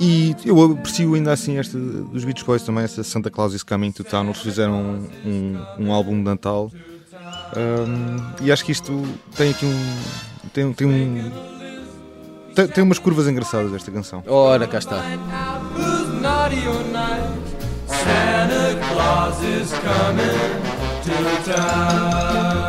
E 0.00 0.36
eu 0.44 0.62
aprecio 0.72 1.14
ainda 1.14 1.32
assim 1.32 1.58
esta 1.58 1.76
dos 1.76 2.24
Beach 2.24 2.44
Boys 2.44 2.62
também, 2.62 2.84
essa 2.84 3.02
Santa 3.02 3.30
Claus 3.30 3.52
is 3.52 3.62
Coming 3.62 3.90
to 3.92 4.04
Town. 4.04 4.24
Eles 4.26 4.40
fizeram 4.40 4.74
um, 4.74 5.08
um, 5.28 5.86
um 5.86 5.92
álbum 5.92 6.16
de 6.16 6.22
Natal. 6.22 6.70
Um, 7.56 8.44
e 8.44 8.52
acho 8.52 8.64
que 8.64 8.72
isto 8.72 9.02
tem 9.36 9.50
aqui 9.50 9.66
um. 9.66 10.48
Tem, 10.52 10.72
tem 10.72 10.86
um. 10.86 11.30
Tem, 12.54 12.68
tem 12.68 12.84
umas 12.84 12.98
curvas 12.98 13.26
engraçadas 13.26 13.72
esta 13.74 13.90
canção. 13.90 14.22
Ora, 14.26 14.66
cá 14.66 14.78
está. 14.78 15.02
Santa 17.86 18.76
Claus 18.92 19.42
is 19.42 19.72
coming 19.72 20.62
to 21.02 21.16
town. 21.50 22.68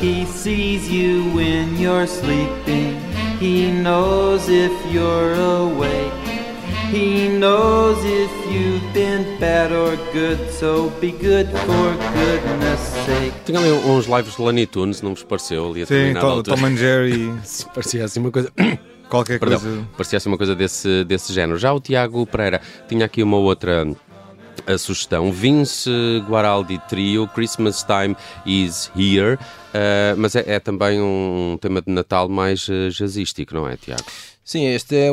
He 0.00 0.26
sees 0.26 0.90
you 0.90 1.30
when 1.34 1.78
you're 1.78 2.06
sleeping. 2.06 3.13
He 3.40 3.70
knows 3.70 4.48
if 4.48 4.72
you're 4.90 5.34
awake. 5.34 6.12
He 6.90 7.28
knows 7.28 7.98
if 8.04 8.30
you've 8.52 8.92
been 8.92 9.24
bad 9.40 9.72
or 9.72 9.96
good. 10.12 10.38
So 10.52 10.90
be 11.00 11.10
good 11.10 11.48
for 11.48 11.96
goodness 12.14 12.80
sake. 13.04 13.32
Tinha 13.44 13.58
ali 13.58 13.70
uns 13.72 14.06
lives 14.06 14.36
de 14.36 14.42
Looney 14.42 14.66
Tunes, 14.66 15.02
não 15.02 15.14
vos 15.14 15.24
pareceu? 15.24 15.68
Ali 15.70 15.82
a 15.82 15.86
Sim, 15.86 16.14
Tom. 16.14 16.42
Tom 16.42 16.64
and 16.66 16.76
Jerry, 16.76 17.32
Parecia 17.74 18.04
assim 18.04 18.20
uma 18.20 18.30
coisa. 18.30 18.50
qualquer 19.08 19.38
Perdão, 19.40 19.60
coisa. 19.60 19.88
parecia 19.96 20.16
assim 20.18 20.28
uma 20.28 20.38
coisa 20.38 20.54
desse, 20.54 21.04
desse 21.04 21.32
género. 21.32 21.58
Já 21.58 21.72
o 21.72 21.80
Tiago 21.80 22.24
Pereira 22.26 22.60
tinha 22.88 23.04
aqui 23.06 23.22
uma 23.22 23.38
outra 23.38 23.84
a 24.66 24.78
sugestão. 24.78 25.32
Vince 25.32 25.90
Guaraldi 26.28 26.80
Trio, 26.88 27.28
Christmas 27.28 27.84
Time 27.84 28.16
is 28.46 28.90
Here, 28.96 29.34
uh, 29.34 30.16
mas 30.16 30.34
é, 30.34 30.44
é 30.46 30.60
também 30.60 31.00
um 31.00 31.58
tema 31.60 31.82
de 31.82 31.92
Natal 31.92 32.28
mais 32.28 32.68
uh, 32.68 32.90
jazzístico, 32.90 33.54
não 33.54 33.68
é, 33.68 33.76
Tiago? 33.76 34.02
Sim, 34.44 34.66
este 34.66 34.96
é 34.96 35.10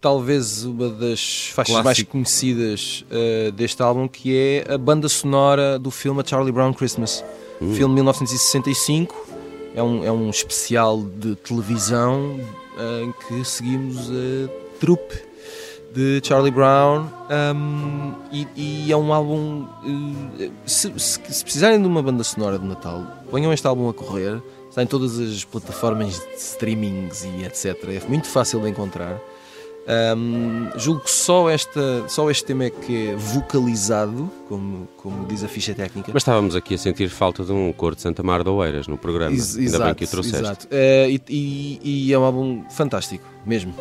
talvez 0.00 0.64
uma 0.64 0.88
das 0.88 1.48
faixas 1.48 1.74
mais 1.74 1.84
Clássico. 1.84 2.12
conhecidas 2.12 3.04
eh, 3.10 3.50
deste 3.50 3.82
álbum, 3.82 4.06
que 4.06 4.36
é 4.36 4.72
a 4.72 4.78
banda 4.78 5.08
sonora 5.08 5.80
do 5.80 5.90
filme 5.90 6.22
Charlie 6.24 6.52
Brown 6.52 6.72
Christmas. 6.72 7.24
Filme 7.58 7.94
de 7.94 8.02
1965. 8.02 9.26
É 9.74 9.82
um, 9.82 10.04
é 10.04 10.12
um 10.12 10.30
especial 10.30 11.02
de 11.02 11.34
televisão 11.34 12.38
eh, 12.78 13.02
em 13.02 13.12
que 13.12 13.44
seguimos 13.44 14.10
a 14.10 14.78
trupe 14.78 15.25
de 15.94 16.20
Charlie 16.22 16.50
Brown 16.50 17.06
um, 17.54 18.12
e, 18.30 18.46
e 18.86 18.92
é 18.92 18.96
um 18.96 19.12
álbum. 19.12 19.66
eh, 20.38 20.50
se, 20.66 20.92
se- 20.98 21.20
se 21.28 21.42
precisarem 21.44 21.80
de 21.80 21.86
uma 21.86 22.02
banda 22.02 22.22
sonora 22.22 22.58
de 22.58 22.66
Natal, 22.66 23.04
ponham 23.30 23.52
este 23.52 23.66
álbum 23.66 23.88
a 23.88 23.94
correr. 23.94 24.42
Está 24.68 24.82
em 24.82 24.86
todas 24.86 25.18
as 25.18 25.42
plataformas 25.42 26.18
de 26.18 26.34
streamings 26.36 27.24
e 27.24 27.44
etc. 27.44 27.76
É 27.88 28.08
muito 28.08 28.26
fácil 28.28 28.60
de 28.60 28.68
encontrar. 28.68 29.18
Um, 29.88 30.68
julgo 30.76 31.00
que 31.02 31.10
só, 31.10 31.48
esta, 31.48 32.06
só 32.08 32.28
este 32.30 32.44
tema 32.44 32.64
é 32.64 32.70
que 32.70 33.10
é 33.10 33.16
vocalizado, 33.16 34.28
como, 34.48 34.88
como 34.96 35.24
diz 35.26 35.42
a 35.44 35.48
ficha 35.48 35.72
técnica. 35.74 36.10
Mas 36.12 36.22
estávamos 36.22 36.56
aqui 36.56 36.74
a 36.74 36.78
sentir 36.78 37.08
falta 37.08 37.44
de 37.44 37.52
um 37.52 37.72
cor 37.72 37.94
de 37.94 38.02
Santa 38.02 38.22
Mar 38.22 38.42
de 38.42 38.50
Oeiras 38.50 38.86
no 38.88 38.98
programa. 38.98 39.32
Ex- 39.34 39.56
Ainda 39.56 39.78
bem 39.78 39.94
que 39.94 40.04
o 40.04 40.08
trouxeste. 40.08 40.40
exato. 40.44 40.66
Eh, 40.70 41.08
e, 41.10 41.80
e- 41.82 42.06
e 42.08 42.12
é 42.12 42.18
um 42.18 42.24
álbum 42.24 42.64
fantástico, 42.68 43.24
mesmo. 43.46 43.72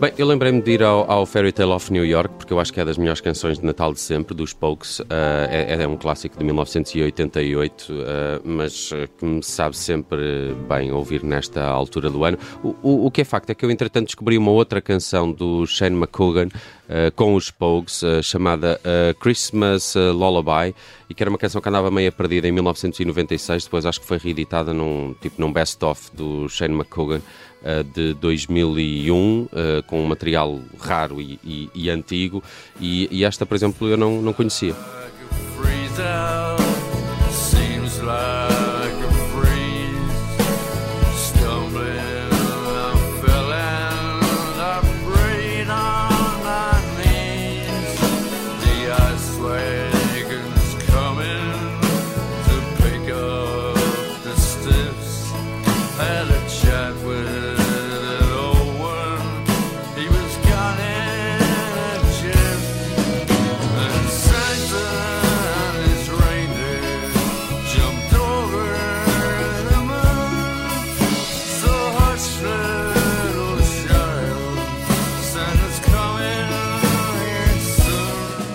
Bem, 0.00 0.14
eu 0.16 0.26
lembrei-me 0.26 0.62
de 0.62 0.70
ir 0.70 0.82
ao, 0.82 1.10
ao 1.10 1.26
Fairy 1.26 1.52
Tale 1.52 1.72
of 1.72 1.92
New 1.92 2.06
York, 2.06 2.34
porque 2.38 2.54
eu 2.54 2.58
acho 2.58 2.72
que 2.72 2.80
é 2.80 2.84
das 2.86 2.96
melhores 2.96 3.20
canções 3.20 3.58
de 3.58 3.66
Natal 3.66 3.92
de 3.92 4.00
sempre, 4.00 4.34
dos 4.34 4.54
Pokes. 4.54 5.02
Ah, 5.10 5.46
é, 5.50 5.82
é 5.82 5.86
um 5.86 5.94
clássico 5.98 6.38
de 6.38 6.42
1988, 6.44 7.92
ah, 7.92 8.40
mas 8.42 8.90
ah, 8.94 9.06
que 9.18 9.26
me 9.26 9.42
sabe 9.42 9.76
sempre 9.76 10.54
bem 10.66 10.90
ouvir 10.90 11.22
nesta 11.22 11.62
altura 11.66 12.08
do 12.08 12.24
ano. 12.24 12.38
O, 12.64 12.74
o- 12.82 13.06
o 13.06 13.10
que 13.10 13.20
é 13.20 13.24
facto 13.24 13.50
é 13.50 13.54
que 13.54 13.62
eu, 13.62 13.70
entretanto, 13.70 14.06
descobri 14.06 14.38
uma 14.38 14.50
outra 14.52 14.80
canção 14.80 15.30
do 15.30 15.66
Shane 15.66 15.94
McCougan 15.96 16.48
ah, 16.88 17.10
com 17.14 17.34
os 17.34 17.50
Pogues, 17.50 18.02
ah, 18.02 18.22
chamada 18.22 18.80
Christmas 19.20 19.94
Lullaby, 19.96 20.74
e 21.10 21.14
que 21.14 21.22
era 21.22 21.28
uma 21.28 21.36
canção 21.38 21.60
que 21.60 21.68
andava 21.68 21.90
meio 21.90 22.10
perdida 22.10 22.48
em 22.48 22.52
1996, 22.52 23.64
depois 23.64 23.84
acho 23.84 24.00
que 24.00 24.06
foi 24.06 24.16
reeditada 24.16 24.72
num, 24.72 25.14
tipo, 25.20 25.38
num 25.38 25.52
best-of 25.52 26.10
do 26.16 26.48
Shane 26.48 26.74
McCougan 26.74 27.18
uh, 27.18 27.49
de 27.94 28.14
2001, 28.14 29.42
uh, 29.42 29.48
com 29.86 30.02
um 30.02 30.06
material 30.06 30.60
raro 30.78 31.20
e, 31.20 31.38
e- 31.44 31.70
e 31.74 31.90
antigo, 31.90 32.42
e, 32.80 33.08
e 33.10 33.24
esta, 33.24 33.44
por 33.44 33.54
exemplo, 33.54 33.88
eu 33.88 33.96
não, 33.96 34.22
não 34.22 34.32
conhecia. 34.32 34.74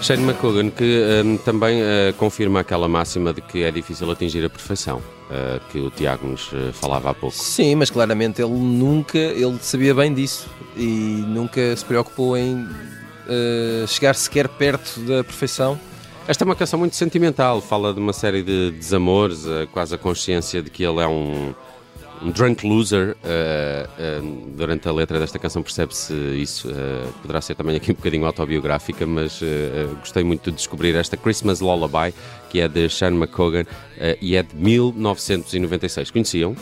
Shane 0.06 0.22
McCougan, 0.22 0.70
que 0.70 1.02
um, 1.26 1.36
também 1.36 1.82
uh, 1.82 2.14
confirma 2.20 2.60
aquela 2.60 2.88
máxima 2.88 3.34
de 3.34 3.42
que 3.42 3.64
é 3.64 3.72
difícil 3.72 4.12
atingir 4.12 4.46
a 4.46 4.50
perfeição, 4.52 5.00
uh, 5.00 5.60
que 5.72 5.80
o 5.80 5.90
Tiago 5.90 6.28
nos 6.28 6.52
uh, 6.54 6.72
falava 6.74 7.10
há 7.10 7.14
pouco. 7.16 7.36
Sim, 7.36 7.74
mas 7.74 7.90
claramente 7.90 8.40
ele 8.40 8.54
nunca, 8.54 9.18
ele 9.18 9.58
sabia 9.62 9.96
bem 9.96 10.14
disso 10.14 10.48
e 10.78 11.24
nunca 11.28 11.76
se 11.76 11.84
preocupou 11.84 12.38
em 12.38 12.68
chegar 13.88 14.14
sequer 14.14 14.48
perto 14.48 15.00
da 15.00 15.24
perfeição. 15.24 15.80
Esta 16.28 16.44
é 16.44 16.46
uma 16.46 16.56
canção 16.56 16.78
muito 16.78 16.96
sentimental, 16.96 17.60
fala 17.60 17.92
de 17.92 18.00
uma 18.00 18.14
série 18.14 18.44
de 18.44 18.70
desamores, 18.74 19.44
quase 19.72 19.96
a 19.96 19.98
consciência 19.98 20.62
de 20.62 20.70
que 20.70 20.84
ele 20.84 21.00
é 21.00 21.08
um, 21.08 21.56
um 22.22 22.32
drunk 22.32 22.66
loser. 22.68 23.16
eh, 23.24 23.88
eh, 23.98 24.22
durante 24.56 24.88
a 24.88 24.92
letra 24.92 25.20
desta 25.20 25.38
canção 25.40 25.62
percebe-se 25.62 26.14
isso. 26.14 26.70
eh, 26.70 27.08
poderá 27.22 27.42
ser 27.42 27.56
também 27.56 27.76
aqui 27.76 27.92
um 27.92 27.96
bocadinho 27.96 28.26
autobiográfica, 28.26 29.06
mas 29.06 29.42
gostei 30.00 30.24
muito 30.24 30.50
de 30.52 30.58
descobrir 30.58 30.96
esta 30.96 31.18
Christmas 31.18 31.60
Lullaby, 31.60 32.14
que 32.50 32.60
é 32.62 32.68
de 32.68 32.90
Sean 32.90 33.12
McCogan 33.16 33.66
e 34.22 34.36
é 34.36 34.44
de 34.44 34.56
1996. 34.56 36.12
Conheciam? 36.12 36.56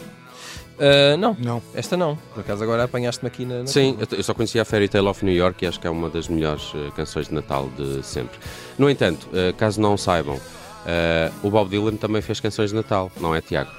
Ah, 0.80 1.16
não, 1.18 1.38
Não. 1.40 1.62
esta 1.76 1.96
não. 1.96 2.18
Por 2.34 2.42
acaso 2.42 2.64
agora 2.64 2.84
apanhaste-me 2.84 3.28
aqui 3.28 3.46
na. 3.46 3.60
na 3.60 3.68
Sim, 3.68 3.96
eu, 4.00 4.18
eu 4.18 4.24
só 4.24 4.34
conhecia 4.34 4.62
a 4.64 4.66
Fairy 4.66 4.90
Tale 4.90 5.08
of 5.08 5.24
New 5.24 5.34
York 5.34 5.64
e 5.64 5.68
acho 5.68 5.80
que 5.80 5.88
é 5.88 5.90
uma 5.90 6.10
das 6.10 6.28
melhores 6.28 6.72
eh, 6.76 6.90
canções 6.96 7.28
de 7.28 7.34
Natal 7.36 7.70
de 7.78 8.04
sempre. 8.04 8.38
No 8.78 8.90
entanto, 8.90 9.28
eh, 9.34 9.54
caso 9.56 9.80
não 9.80 9.96
saibam, 9.98 10.40
o 11.42 11.50
Bob 11.50 11.70
Dylan 11.70 11.96
também 11.96 12.22
fez 12.22 12.42
canções 12.42 12.72
de 12.72 12.76
Natal, 12.76 13.10
não 13.22 13.34
é, 13.34 13.40
Tiago? 13.40 13.70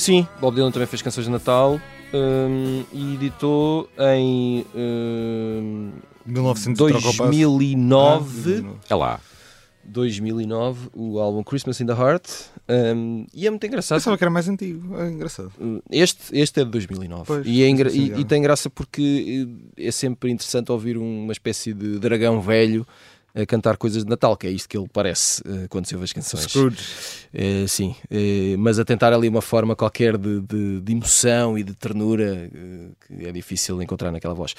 Sim, 0.00 0.26
Bob 0.40 0.54
Dylan 0.54 0.70
também 0.70 0.86
fez 0.88 1.02
canções 1.02 1.24
de 1.26 1.30
Natal 1.30 1.78
hum, 2.14 2.84
e 2.90 3.14
editou 3.16 3.86
em 3.98 4.64
hum, 4.74 5.90
1900 6.24 6.78
troca 6.78 6.98
o 6.98 7.02
passo. 7.02 7.18
2009, 7.18 8.64
É 8.88 8.94
lá. 8.94 9.20
2009 9.84 10.88
o 10.94 11.18
álbum 11.18 11.42
Christmas 11.42 11.80
in 11.82 11.86
the 11.86 11.92
Heart 11.92 12.26
hum, 12.96 13.26
e 13.34 13.46
é 13.46 13.50
muito 13.50 13.66
engraçado. 13.66 13.98
Pensava 13.98 14.16
que 14.16 14.24
era 14.24 14.30
mais 14.30 14.48
antigo. 14.48 14.96
É 14.98 15.10
engraçado. 15.10 15.52
Este, 15.90 16.18
este 16.32 16.60
é 16.60 16.64
de 16.64 16.70
2009 16.70 17.24
Pois, 17.26 17.46
e, 17.46 17.62
é 17.62 17.68
engra- 17.68 17.92
e- 17.92 18.20
e 18.20 18.24
tem 18.24 18.40
graça 18.40 18.70
porque 18.70 19.46
eh, 19.76 19.86
é 19.88 19.90
sempre 19.90 20.30
interessante 20.30 20.72
ouvir 20.72 20.96
uma 20.96 21.32
espécie 21.32 21.74
de 21.74 21.98
dragão 21.98 22.40
velho 22.40 22.86
a 23.34 23.46
cantar 23.46 23.76
coisas 23.76 24.02
de 24.04 24.10
Natal, 24.10 24.36
que 24.36 24.46
é 24.46 24.50
isto 24.50 24.68
que 24.68 24.76
ele 24.76 24.88
parece 24.92 25.42
eh, 25.46 25.66
quando 25.68 25.86
se 25.86 25.94
ouve 25.94 26.04
as 26.04 26.12
canções. 26.12 26.42
Scrooge. 26.44 26.78
Eh, 27.32 27.64
sim, 27.68 27.94
eh, 28.10 28.56
mas 28.58 28.78
a 28.78 28.84
tentar 28.84 29.12
ali 29.12 29.28
uma 29.28 29.40
forma 29.42 29.76
qualquer 29.76 30.16
de, 30.18 30.40
de- 30.40 30.80
de 30.80 30.92
emoção 30.92 31.56
e 31.56 31.62
de 31.62 31.74
ternura 31.74 32.50
que 33.06 33.26
é 33.26 33.30
difícil 33.32 33.80
encontrar 33.82 34.10
naquela 34.10 34.34
voz. 34.34 34.54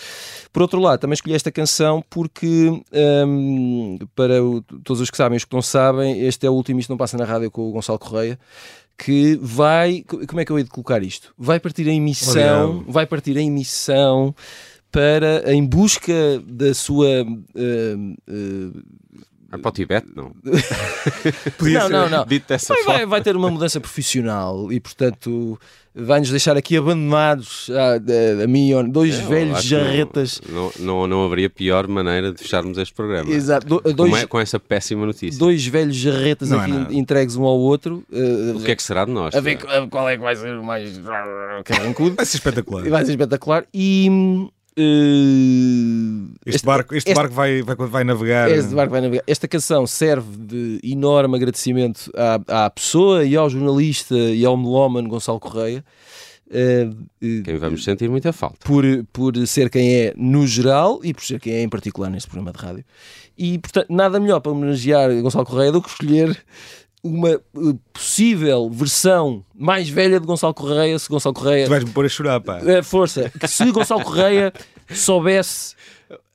Por 0.53 0.62
outro 0.62 0.79
lado, 0.79 0.99
também 0.99 1.13
escolhi 1.15 1.36
esta 1.36 1.51
canção 1.51 2.03
porque, 2.10 2.81
ehm, 2.91 3.97
para 4.15 4.43
o- 4.43 4.62
todos 4.84 5.01
os 5.01 5.10
que 5.10 5.17
sabem 5.17 5.36
e 5.36 5.38
os 5.38 5.45
que 5.45 5.53
não 5.53 5.62
sabem, 5.62 6.21
este 6.25 6.45
é 6.45 6.49
o 6.49 6.53
último 6.53 6.79
Isto 6.79 6.89
Não 6.91 6.97
Passa 6.97 7.17
na 7.17 7.25
Rádio 7.25 7.51
com 7.51 7.67
o 7.67 7.71
Gonçalo 7.71 7.99
Correia. 7.99 8.39
Que 8.97 9.36
vai, 9.41 10.03
co- 10.07 10.27
como 10.27 10.41
é 10.41 10.45
que 10.45 10.51
eu 10.51 10.60
hei 10.60 10.63
de 10.63 10.69
colocar 10.69 11.01
isto? 11.01 11.34
Vai 11.36 11.60
partir 11.60 11.88
em 11.88 11.99
missão, 11.99 12.69
Obrigado. 12.69 12.91
vai 12.91 13.05
partir 13.07 13.36
em 13.36 13.49
missão 13.49 14.36
para, 14.91 15.51
em 15.54 15.65
busca 15.65 16.13
da 16.45 16.73
sua 16.73 17.08
eh, 17.56 17.95
É 19.54 19.58
para 19.58 19.69
o 19.69 19.71
Tibete, 19.71 20.08
não? 20.15 20.32
Não, 21.62 21.89
não, 21.89 22.10
não. 22.10 22.25
Dito 22.25 22.47
dessa 22.47 22.73
Vai, 22.73 22.84
vai, 22.84 23.06
vai 23.06 23.21
ter 23.21 23.36
uma 23.36 23.49
mudança 23.49 23.80
profissional 23.80 24.71
e, 24.71 24.80
portanto, 24.80 25.60
vai-nos 25.93 26.30
deixar 26.30 26.56
aqui 26.58 26.77
abandonados 26.77 27.69
a, 27.69 27.93
a, 28.41 28.43
a 28.43 28.47
mim 28.47 28.71
dois 28.89 29.19
Eu 29.19 29.27
velhos 29.27 29.63
jarretas. 29.63 30.41
Não, 30.49 30.71
não, 30.80 31.08
não 31.08 31.25
haveria 31.25 31.49
pior 31.49 31.88
maneira 31.88 32.32
de 32.32 32.41
fecharmos 32.41 32.77
este 32.77 32.93
programa. 32.93 33.30
Exato, 33.32 33.67
do- 33.67 33.82
Com, 33.82 33.93
dois, 33.93 34.23
é- 34.23 34.25
com 34.27 34.39
essa 34.39 34.60
péssima 34.60 35.06
notícia. 35.06 35.38
dois 35.39 35.65
velhos 35.65 35.95
jarretas 35.95 36.49
Não 36.49 36.62
é 36.62 36.65
aqui 36.84 36.97
entregues 36.97 37.36
um 37.36 37.43
ao 37.43 37.58
outro. 37.60 38.04
eh, 38.12 38.54
O 38.56 38.62
que 38.63 38.71
é 38.71 38.75
que 38.75 38.84
será 38.84 39.06
de 39.06 39.12
nós? 39.12 39.36
a 39.36 39.41
ver 39.41 39.58
qual 39.89 40.08
é 40.10 40.15
que 40.17 40.23
vai 40.23 40.36
ser 40.36 40.58
o 40.58 40.63
mais 40.63 40.99
carrancudo. 41.65 42.15
Vai 42.15 42.25
ser 42.25 42.38
espetacular. 42.38 42.88
vai 42.89 43.06
ser 43.06 43.12
espetacular. 43.12 43.65
E. 43.73 44.49
eh, 44.77 46.31
Este, 46.45 46.65
barco, 46.65 46.95
este, 46.95 47.10
este- 47.12 47.15
barco 47.19 47.34
vai, 47.34 47.62
vai, 47.62 47.75
vai 47.75 48.03
navegar. 48.03 48.49
Este 48.51 48.73
barco 48.73 48.91
vai 48.91 49.01
navegar. 49.01 49.23
Esta 49.27 49.47
canção 49.47 49.86
serve 49.88 50.38
de 50.38 50.79
enorme 50.84 51.36
agradecimento 51.36 52.12
à, 52.15 52.65
à 52.65 52.69
pessoa 52.69 53.23
e 53.23 53.36
ao 53.36 53.49
jornalista 53.49 54.15
e 54.15 54.43
ao 54.45 54.55
melómano 54.57 55.07
Gonçalo 55.10 55.39
Correia. 55.39 55.84
eh, 56.51 56.89
eh, 57.21 57.41
Quem 57.43 57.57
vamos 57.57 57.84
sentir 57.84 58.10
muita 58.10 58.34
falta. 58.34 58.57
por, 58.65 58.84
por 59.13 59.36
ser 59.47 59.69
quem 59.69 59.95
é 59.95 60.13
no 60.17 60.45
geral 60.45 60.99
e 61.03 61.13
por 61.13 61.23
ser 61.23 61.39
quem 61.39 61.53
é 61.53 61.62
em 61.62 61.69
particular 61.69 62.10
neste 62.10 62.29
programa 62.29 62.51
de 62.51 62.60
rádio. 62.60 62.86
E, 63.38 63.57
portanto, 63.57 63.88
nada 63.89 64.19
melhor 64.19 64.39
para 64.41 64.51
homenagear 64.51 65.10
Gonçalo 65.21 65.45
Correia 65.45 65.71
do 65.71 65.81
que 65.81 65.89
escolher 65.89 66.38
uma 67.03 67.29
eh, 67.31 67.39
possível 67.93 68.69
versão 68.69 69.43
mais 69.55 69.89
velha 69.89 70.19
de 70.19 70.25
Gonçalo 70.25 70.53
Correia, 70.53 70.97
se 70.99 71.09
Gonçalo 71.09 71.33
Correia 71.35 71.65
Tu 71.65 71.69
vais-me 71.69 71.89
pôr 71.91 72.05
a 72.05 72.09
chorar, 72.09 72.39
pá. 72.41 72.59
eh, 72.65 72.81
força, 72.83 73.29
que 73.39 73.47
se 73.47 73.71
Gonçalo 73.71 74.03
Correia 74.03 74.53
soubesse 74.93 75.75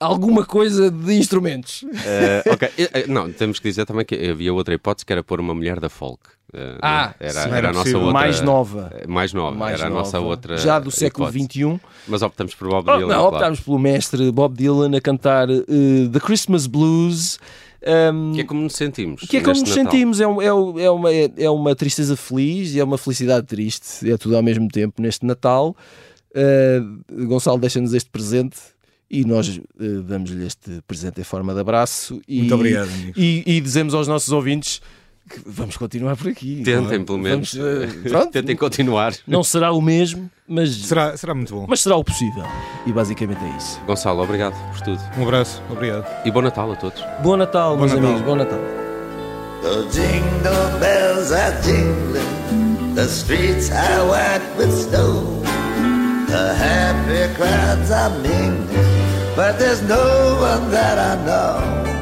alguma 0.00 0.44
coisa 0.44 0.90
de 0.90 1.14
instrumentos. 1.14 1.84
Eh, 2.04 2.42
ok, 2.50 2.68
eh, 2.78 3.06
não, 3.06 3.30
temos 3.30 3.58
que 3.58 3.68
dizer 3.68 3.84
também 3.86 4.04
que 4.04 4.14
havia 4.30 4.52
outra 4.52 4.74
hipótese 4.74 5.04
que 5.06 5.12
era 5.12 5.22
pôr 5.22 5.38
uma 5.40 5.54
mulher 5.54 5.78
da 5.80 5.88
folk. 5.88 6.20
Eh, 6.52 6.78
Ah, 6.80 7.14
era, 7.20 7.32
sim, 7.32 7.38
era 7.48 7.56
era 7.58 7.70
a 7.70 7.72
nossa 7.72 7.96
outra. 7.98 8.12
mais 8.12 8.40
nova. 8.40 8.90
Mais 9.06 9.32
nova, 9.32 9.56
Mais 9.56 9.78
era 9.78 9.88
a 9.88 9.90
nossa 9.90 10.16
nova. 10.18 10.30
outra. 10.30 10.56
Já 10.56 10.78
do 10.78 10.90
século 10.90 11.28
hipótese. 11.28 11.44
XXI. 11.60 11.80
Mas 12.08 12.22
optamos 12.22 12.54
por 12.54 12.68
Bob 12.68 12.88
Oh, 12.88 12.96
Dylan. 12.96 13.08
não, 13.14 13.20
claro. 13.22 13.36
optámos 13.36 13.60
pelo 13.60 13.78
mestre 13.78 14.30
Bob 14.32 14.56
Dylan 14.56 14.96
a 14.96 15.00
cantar 15.00 15.48
The 15.48 16.20
Christmas 16.20 16.66
Blues. 16.66 17.38
Um, 18.12 18.32
Que 18.34 18.40
é 18.40 18.44
como 18.44 18.62
nos 18.62 18.74
sentimos. 18.74 19.20
que 19.22 19.36
é 19.36 19.40
como 19.40 19.58
nos 19.60 19.68
Natal. 19.68 19.84
sentimos, 19.92 20.20
é, 20.20 20.26
um- 20.26 20.40
é, 20.42 20.46
é 20.84 20.90
uma, 20.90 21.12
é 21.12 21.50
uma 21.50 21.74
tristeza 21.74 22.16
feliz 22.16 22.74
e 22.74 22.80
é 22.80 22.84
uma 22.84 22.98
felicidade 22.98 23.46
triste, 23.46 24.10
é 24.10 24.16
tudo 24.16 24.36
ao 24.36 24.42
mesmo 24.42 24.68
tempo 24.68 25.00
neste 25.02 25.24
Natal. 25.26 25.76
Uh, 26.34 27.24
Gonçalo 27.26 27.58
deixa-nos 27.58 27.94
este 27.94 28.10
presente 28.10 28.56
e 29.10 29.24
nós 29.24 29.48
uh, 29.56 30.02
damos-lhe 30.02 30.44
este 30.46 30.82
presente 30.86 31.20
em 31.20 31.24
forma 31.24 31.54
de 31.54 31.60
abraço. 31.60 32.20
E, 32.28 32.40
Muito 32.40 32.54
obrigado, 32.54 32.88
amigo. 32.90 33.12
E, 33.18 33.42
e 33.46 33.60
dizemos 33.60 33.94
aos 33.94 34.06
nossos 34.08 34.30
ouvintes 34.32 34.80
vamos 35.46 35.76
continuar 35.76 36.16
por 36.16 36.28
aqui. 36.28 36.62
Tentem, 36.64 37.04
pelo 37.04 37.18
menos. 37.18 37.54
Vamos, 37.54 37.94
uh, 38.06 38.08
pronto, 38.08 38.30
Tentem 38.32 38.56
continuar. 38.56 39.12
não 39.26 39.42
será 39.42 39.72
o 39.72 39.80
mesmo, 39.80 40.30
mas 40.48 40.70
Será, 40.74 41.16
será 41.16 41.34
muito 41.34 41.54
bom. 41.54 41.66
mas 41.68 41.80
será 41.80 41.96
o 41.96 42.04
possível. 42.04 42.44
E 42.86 42.92
basicamente 42.92 43.42
é 43.44 43.56
isso. 43.56 43.80
Gonçalo, 43.86 44.22
obrigado 44.22 44.54
por 44.72 44.80
tudo. 44.82 45.00
Um 45.18 45.22
abraço. 45.24 45.62
Obrigado. 45.70 46.06
E 46.26 46.30
bom 46.30 46.42
Natal 46.42 46.72
a 46.72 46.76
todos. 46.76 47.02
Bom 47.22 47.36
Natal, 47.36 47.74
Bom 47.76 47.80
meus 47.86 47.92
Natal. 47.92 48.08
amigos. 48.08 48.26
Bom 48.26 48.36
Natal. 48.36 48.58
The 49.62 49.88
jingle 49.90 50.78
bells 50.78 51.32
are 51.32 51.60
jingling, 51.62 52.94
the 52.94 53.06
streets 53.08 53.70
are 53.72 54.04
white 54.06 54.42
with 54.56 54.70
snow. 54.70 55.42
The 56.28 56.54
happy 56.54 57.34
crowds 57.34 57.90
are 57.90 58.10
mingling, 58.20 58.68
but 59.34 59.58
there's 59.58 59.80
no 59.82 60.38
one 60.40 60.70
that 60.70 60.98
I 60.98 61.16
know. 61.24 61.95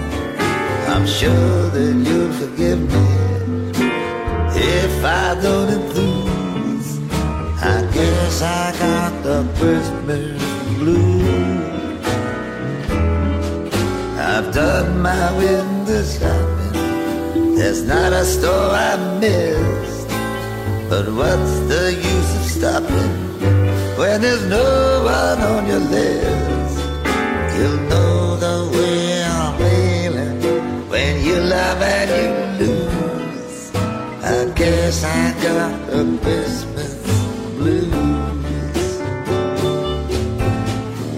I'm 0.94 1.08
sure 1.08 1.70
that 1.70 1.94
you'll 2.06 2.32
forgive 2.34 2.78
me 2.78 3.06
if 4.54 5.04
I 5.04 5.34
don't 5.42 5.68
enthuse. 5.76 6.90
I 7.60 7.82
guess 7.92 8.40
I 8.40 8.72
got 8.78 9.12
the 9.24 9.38
Christmas 9.58 10.40
blues. 10.78 12.06
I've 14.16 14.54
done 14.54 15.02
my 15.02 15.36
window 15.36 16.04
shopping. 16.04 17.56
There's 17.56 17.82
not 17.82 18.12
a 18.12 18.24
store 18.24 18.70
I 18.70 18.94
missed. 19.18 20.08
But 20.88 21.06
what's 21.12 21.56
the 21.72 21.92
use 21.92 22.30
of 22.38 22.44
stopping 22.56 23.14
when 23.98 24.20
there's 24.20 24.46
no 24.46 25.02
one 25.02 25.40
on 25.52 25.66
your 25.66 25.84
list? 25.96 26.78
You'll 27.56 27.80
know 27.90 28.36
the 28.36 28.78
way 28.78 29.03
I 35.04 35.34
got 35.42 35.86
the 35.86 36.18
Christmas 36.22 36.94
blues. 37.58 37.92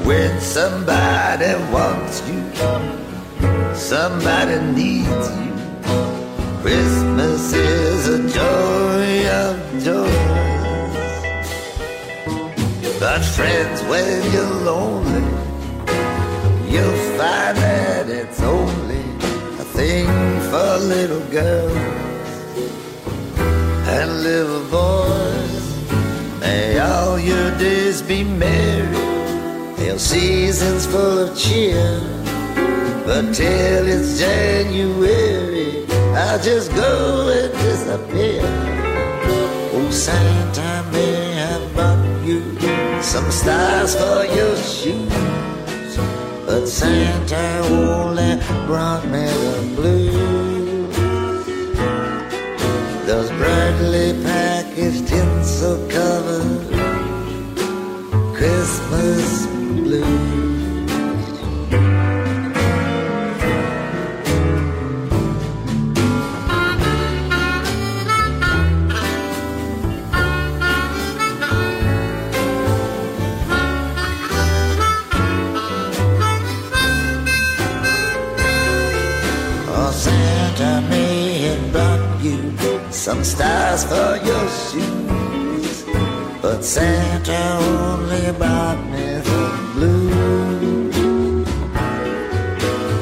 When 0.04 0.40
somebody 0.40 1.54
wants 1.72 2.20
you, 2.28 2.42
somebody 3.74 4.58
needs 4.72 5.26
you. 5.38 5.54
Christmas 6.62 7.52
is 7.52 8.08
a 8.08 8.18
joy 8.28 9.28
of 9.44 9.54
joys. 9.84 11.06
But 12.98 13.22
friends, 13.36 13.82
when 13.82 14.32
you're 14.32 14.56
lonely, 14.70 15.26
you'll 16.72 17.02
find 17.16 17.56
that 17.58 18.08
it's 18.08 18.42
only 18.42 19.04
a 19.62 19.66
thing 19.78 20.06
for 20.50 20.78
little 20.78 21.24
girls 21.30 22.05
little 24.16 24.64
boys. 24.70 26.40
May 26.40 26.78
all 26.78 27.18
your 27.18 27.50
days 27.58 28.02
be 28.02 28.24
merry, 28.24 28.96
hail 29.76 29.98
seasons 29.98 30.86
full 30.86 31.18
of 31.18 31.36
cheer. 31.36 32.00
But 33.04 33.34
till 33.34 33.86
it's 33.86 34.18
January, 34.18 35.86
I'll 36.14 36.42
just 36.42 36.74
go 36.74 37.28
and 37.28 37.52
disappear. 37.52 38.42
Oh, 39.74 39.90
Santa 39.90 40.84
may 40.92 41.32
have 41.34 41.74
brought 41.74 42.26
you 42.26 42.40
some 43.02 43.30
stars 43.30 43.94
for 43.94 44.24
your 44.24 44.56
shoes, 44.56 45.96
but 46.46 46.66
Santa 46.66 47.60
only 47.70 48.36
brought 48.66 49.04
me 49.06 49.26
the 49.26 49.72
blues. 49.76 50.05
Hardly 53.56 54.12
packaged 54.22 55.08
tinsel 55.08 55.78
covered 55.88 56.60
Christmas 58.36 59.45
stars 83.36 83.84
for 83.84 84.12
your 84.28 84.46
shoes. 84.64 85.84
But 86.42 86.60
Santa 86.64 87.42
only 87.70 88.26
brought 88.38 88.80
me 88.92 89.06
the 89.28 89.42
blues. 89.74 91.48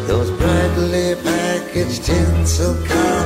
Those 0.08 0.30
brightly 0.40 1.14
packaged 1.22 2.04
tinsel 2.04 2.74
covered 2.88 3.23